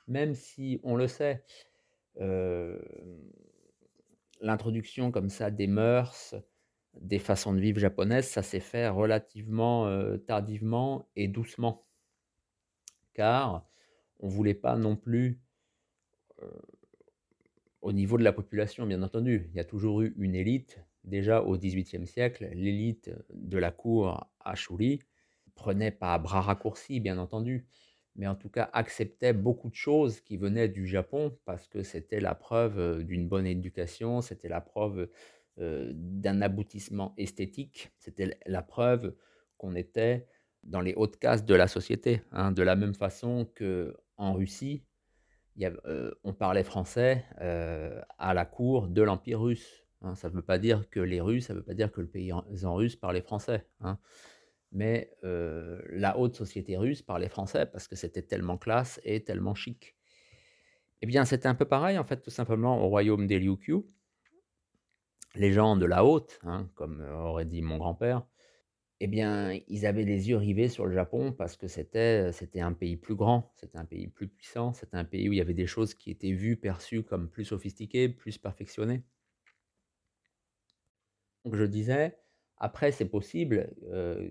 même 0.07 0.33
si 0.33 0.79
on 0.83 0.95
le 0.95 1.07
sait, 1.07 1.43
euh, 2.19 2.79
l'introduction 4.41 5.11
comme 5.11 5.29
ça 5.29 5.51
des 5.51 5.67
mœurs, 5.67 6.35
des 7.01 7.19
façons 7.19 7.53
de 7.53 7.59
vivre 7.59 7.79
japonaises, 7.79 8.27
ça 8.27 8.43
s'est 8.43 8.59
fait 8.59 8.87
relativement 8.89 9.87
euh, 9.87 10.17
tardivement 10.17 11.09
et 11.15 11.27
doucement 11.27 11.87
car 13.17 13.67
on 14.19 14.27
ne 14.27 14.31
voulait 14.31 14.53
pas 14.53 14.77
non 14.77 14.95
plus, 14.95 15.41
euh, 16.41 16.49
au 17.81 17.91
niveau 17.91 18.17
de 18.17 18.23
la 18.23 18.31
population, 18.31 18.85
bien 18.85 19.03
entendu, 19.03 19.49
il 19.49 19.57
y 19.57 19.59
a 19.59 19.65
toujours 19.65 20.01
eu 20.01 20.13
une 20.17 20.35
élite. 20.35 20.79
Déjà 21.03 21.41
au 21.41 21.57
XVIIIe 21.57 22.05
siècle, 22.05 22.49
l'élite 22.53 23.11
de 23.33 23.57
la 23.57 23.71
cour 23.71 24.29
à 24.39 24.55
Shuri 24.55 24.99
prenait 25.55 25.91
pas 25.91 26.17
bras 26.19 26.41
raccourcis, 26.41 26.99
bien 26.99 27.17
entendu, 27.17 27.65
mais 28.15 28.27
en 28.27 28.35
tout 28.35 28.49
cas 28.49 28.69
acceptait 28.73 29.33
beaucoup 29.33 29.69
de 29.69 29.75
choses 29.75 30.19
qui 30.19 30.37
venaient 30.37 30.67
du 30.67 30.85
Japon 30.85 31.37
parce 31.45 31.67
que 31.67 31.81
c'était 31.81 32.19
la 32.19 32.35
preuve 32.35 32.77
euh, 32.79 33.03
d'une 33.03 33.27
bonne 33.27 33.47
éducation, 33.47 34.21
c'était 34.21 34.49
la 34.49 34.61
preuve 34.61 35.09
euh, 35.59 35.91
d'un 35.93 36.41
aboutissement 36.41 37.13
esthétique, 37.17 37.91
c'était 37.97 38.37
la 38.45 38.61
preuve 38.61 39.15
qu'on 39.57 39.75
était 39.75 40.27
dans 40.63 40.81
les 40.81 40.93
hautes 40.93 41.17
cases 41.17 41.45
de 41.45 41.55
la 41.55 41.67
société. 41.67 42.21
Hein, 42.31 42.51
de 42.51 42.61
la 42.61 42.75
même 42.75 42.93
façon 42.93 43.49
qu'en 43.57 44.33
Russie, 44.33 44.83
euh, 45.61 46.11
on 46.23 46.33
parlait 46.33 46.63
français 46.63 47.25
euh, 47.41 47.99
à 48.19 48.35
la 48.35 48.45
cour 48.45 48.87
de 48.87 49.01
l'Empire 49.01 49.41
russe. 49.41 49.83
Hein. 50.01 50.13
ça 50.13 50.29
ne 50.29 50.35
veut 50.35 50.43
pas 50.43 50.59
dire 50.59 50.87
que 50.91 50.99
les 50.99 51.21
Russes, 51.21 51.47
ça 51.47 51.53
ne 51.53 51.59
veut 51.59 51.65
pas 51.65 51.73
dire 51.73 51.91
que 51.91 52.01
le 52.01 52.07
pays 52.07 52.31
en, 52.31 52.43
russe 52.75 52.95
parlait 52.95 53.21
français. 53.21 53.65
Hein. 53.81 53.97
mais 54.71 55.11
la 55.23 56.19
haute 56.19 56.35
société 56.35 56.77
russe 56.77 57.01
parlait 57.01 57.29
français 57.29 57.65
parce 57.65 57.87
que 57.87 57.95
c'était 57.95 58.21
tellement 58.21 58.59
classe 58.59 58.99
et 59.03 59.23
tellement 59.23 59.55
chic. 59.55 59.95
Eh 61.01 61.05
bien, 61.05 61.25
c'était 61.25 61.47
un 61.47 61.55
peu 61.55 61.65
pareil, 61.65 61.97
en 61.97 62.03
fait, 62.03 62.21
tout 62.21 62.31
simplement 62.31 62.83
au 62.83 62.89
royaume 62.89 63.27
des 63.27 63.37
Ryukyu. 63.37 63.85
Les 65.37 65.51
gens 65.51 65.77
de 65.77 65.85
la 65.85 66.03
haute, 66.03 66.39
comme 66.73 67.01
aurait 67.01 67.45
dit 67.45 67.61
mon 67.61 67.77
grand-père, 67.77 68.25
eh 68.99 69.07
bien, 69.07 69.59
ils 69.67 69.85
avaient 69.85 70.03
les 70.03 70.29
yeux 70.29 70.37
rivés 70.37 70.67
sur 70.67 70.87
le 70.87 70.93
Japon 70.93 71.31
parce 71.31 71.55
que 71.55 71.67
c'était, 71.67 72.31
c'était 72.31 72.61
un 72.61 72.73
pays 72.73 72.97
plus 72.97 73.13
grand, 73.15 73.51
c'était 73.55 73.77
un 73.77 73.85
pays 73.85 74.07
plus 74.07 74.27
puissant, 74.27 74.73
c'était 74.73 74.97
un 74.97 75.05
pays 75.05 75.29
où 75.29 75.33
il 75.33 75.37
y 75.37 75.41
avait 75.41 75.53
des 75.53 75.67
choses 75.67 75.93
qui 75.93 76.09
étaient 76.09 76.31
vues, 76.31 76.57
perçues 76.57 77.03
comme 77.03 77.29
plus 77.29 77.45
sophistiquées, 77.45 78.09
plus 78.09 78.39
perfectionnées. 78.39 79.03
Donc 81.45 81.55
je 81.55 81.65
disais, 81.65 82.17
après 82.57 82.91
c'est 82.91 83.09
possible 83.09 83.69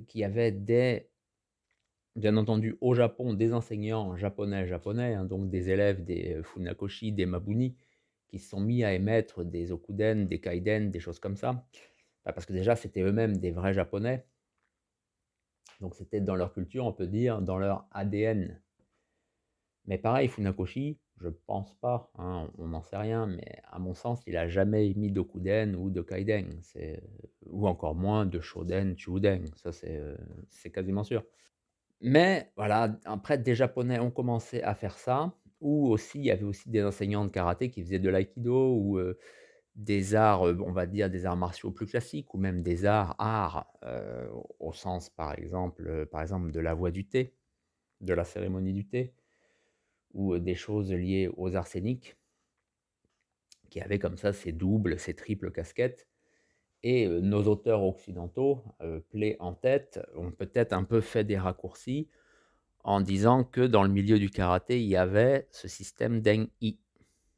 qu'il 0.09 0.21
y 0.21 0.25
avait 0.25 0.51
des, 0.51 1.09
bien 2.17 2.37
entendu 2.37 2.77
au 2.81 2.95
Japon, 2.95 3.33
des 3.33 3.53
enseignants 3.53 4.17
japonais 4.17 4.67
japonais, 4.67 5.15
hein, 5.15 5.25
donc 5.25 5.51
des 5.51 5.71
élèves 5.71 6.05
des 6.05 6.41
Funakoshi, 6.43 7.13
des 7.13 7.27
Mabuni, 7.27 7.77
qui 8.29 8.39
se 8.39 8.51
sont 8.51 8.61
mis 8.61 8.85
à 8.85 8.93
émettre 8.93 9.45
des 9.45 9.73
Okuden, 9.73 10.27
des 10.27 10.41
Kaiden, 10.41 10.91
des 10.91 11.01
choses 11.01 11.19
comme 11.19 11.37
ça. 11.37 11.65
Bah, 12.25 12.33
parce 12.33 12.47
que 12.47 12.53
déjà 12.53 12.75
c'était 12.77 13.03
eux-mêmes 13.03 13.37
des 13.37 13.53
vrais 13.53 13.73
japonais, 13.73 14.27
donc 15.81 15.95
c'était 15.95 16.21
dans 16.21 16.35
leur 16.35 16.53
culture, 16.53 16.85
on 16.87 16.93
peut 16.93 17.07
dire, 17.07 17.43
dans 17.43 17.59
leur 17.59 17.87
ADN. 17.93 18.61
Mais 19.85 19.99
pareil, 19.99 20.27
Funakoshi, 20.27 20.99
je 21.21 21.29
pense 21.29 21.73
pas, 21.75 22.11
hein, 22.19 22.51
on 22.59 22.69
n'en 22.69 22.83
sait 22.83 22.97
rien, 22.97 23.27
mais 23.27 23.61
à 23.71 23.79
mon 23.79 23.95
sens, 23.95 24.21
il 24.27 24.37
a 24.37 24.49
jamais 24.49 24.93
mis 24.97 25.13
de 25.13 25.21
Kuden 25.21 25.77
ou 25.77 25.91
de 25.91 26.03
Kaiden, 26.03 26.61
ou 27.47 27.69
encore 27.69 27.95
moins 27.95 28.27
de 28.27 28.41
Shoden, 28.41 28.99
Chuden, 28.99 29.47
ça 29.55 29.71
c'est 29.73 30.71
quasiment 30.73 31.05
sûr. 31.05 31.25
Mais 32.01 32.53
voilà, 32.57 32.99
après 33.05 33.39
des 33.39 33.55
Japonais 33.55 34.01
ont 34.01 34.11
commencé 34.11 34.61
à 34.63 34.75
faire 34.75 34.99
ça, 34.99 35.33
ou 35.61 35.89
aussi 35.89 36.19
il 36.19 36.25
y 36.25 36.31
avait 36.31 36.45
aussi 36.45 36.69
des 36.69 36.83
enseignants 36.83 37.25
de 37.25 37.31
karaté 37.31 37.71
qui 37.71 37.83
faisaient 37.83 37.99
de 37.99 38.09
l'aïkido 38.09 38.75
ou 38.77 38.99
euh, 38.99 39.19
des 39.75 40.15
arts, 40.15 40.43
on 40.43 40.73
va 40.73 40.87
dire 40.87 41.11
des 41.11 41.27
arts 41.27 41.37
martiaux 41.37 41.71
plus 41.71 41.87
classiques, 41.87 42.33
ou 42.35 42.39
même 42.39 42.63
des 42.63 42.87
arts, 42.87 43.15
arts, 43.19 43.71
au 44.59 44.73
sens 44.73 45.11
par 45.11 45.39
exemple, 45.39 46.07
par 46.07 46.23
exemple 46.23 46.51
de 46.51 46.61
la 46.61 46.73
voix 46.73 46.91
du 46.91 47.07
thé, 47.07 47.35
de 48.01 48.15
la 48.15 48.25
cérémonie 48.25 48.73
du 48.73 48.87
thé, 48.87 49.13
ou 50.15 50.39
des 50.39 50.55
choses 50.55 50.91
liées 50.93 51.29
aux 51.37 51.57
arséniques, 51.57 52.17
qui 53.69 53.83
avaient 53.83 53.99
comme 53.99 54.17
ça 54.17 54.33
ces 54.33 54.53
doubles, 54.53 54.99
ces 54.99 55.15
triples 55.15 55.53
casquettes. 55.53 56.07
Et 56.83 57.07
nos 57.07 57.45
auteurs 57.45 57.83
occidentaux, 57.83 58.65
plaies 59.11 59.37
en 59.41 59.53
tête, 59.53 60.01
ont 60.15 60.31
peut-être 60.31 60.73
un 60.73 60.85
peu 60.85 61.03
fait 61.03 61.25
des 61.25 61.37
raccourcis 61.37 62.09
en 62.87 63.01
disant 63.01 63.43
que 63.43 63.63
dans 63.63 63.83
le 63.83 63.89
milieu 63.89 64.21
du 64.21 64.31
karaté, 64.31 64.81
il 64.81 64.87
y 64.87 64.97
avait 64.97 65.49
ce 65.51 65.67
système 65.67 66.23
d'en-i, 66.23 66.79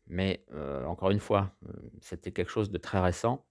mais 0.07 0.45
euh, 0.53 0.85
encore 0.85 1.11
une 1.11 1.21
fois, 1.21 1.53
euh, 1.67 1.73
c'était 2.03 2.33
quelque 2.33 2.51
chose 2.51 2.71
de 2.71 2.77
très 2.77 3.01
récent 3.01 3.47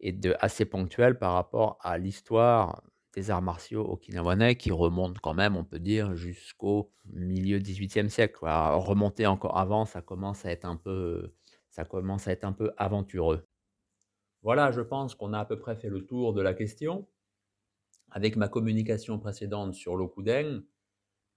et 0.00 0.12
de 0.12 0.34
assez 0.40 0.64
ponctuel 0.64 1.18
par 1.18 1.34
rapport 1.34 1.76
à 1.82 1.98
l'histoire 1.98 2.82
des 3.12 3.30
arts 3.30 3.42
martiaux 3.42 3.82
okinawanais 3.82 4.56
qui 4.56 4.70
remonte 4.70 5.18
quand 5.20 5.34
même, 5.34 5.56
on 5.56 5.64
peut 5.64 5.78
dire, 5.78 6.16
jusqu'au 6.16 6.90
milieu 7.12 7.58
18e 7.58 8.08
siècle. 8.08 8.38
Remonter 8.40 9.26
encore 9.26 9.58
avant, 9.58 9.84
ça 9.84 10.00
commence 10.00 10.46
à 10.46 10.50
être 10.50 10.64
un 10.64 10.76
peu, 10.76 11.34
ça 11.68 11.84
commence 11.84 12.28
à 12.28 12.32
être 12.32 12.44
un 12.44 12.54
peu 12.54 12.72
aventureux. 12.78 13.46
Voilà, 14.42 14.72
je 14.72 14.80
pense 14.80 15.14
qu'on 15.14 15.34
a 15.34 15.40
à 15.40 15.44
peu 15.44 15.58
près 15.58 15.76
fait 15.76 15.90
le 15.90 16.06
tour 16.06 16.32
de 16.32 16.40
la 16.40 16.54
question. 16.54 17.06
Avec 18.10 18.36
ma 18.36 18.48
communication 18.48 19.18
précédente 19.18 19.74
sur 19.74 19.96
l'Okuden, 19.96 20.64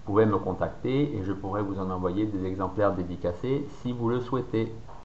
pouvez 0.08 0.26
me 0.26 0.38
contacter 0.38 1.18
et 1.18 1.22
je 1.26 1.34
pourrai 1.34 1.62
vous 1.62 1.78
en 1.80 1.90
envoyer 1.90 2.26
des 2.26 2.46
exemplaires 2.46 2.94
dédicacés 2.94 3.68
si 3.82 3.92
vous 3.92 4.08
le 4.08 4.22
souhaitez. 4.22 4.72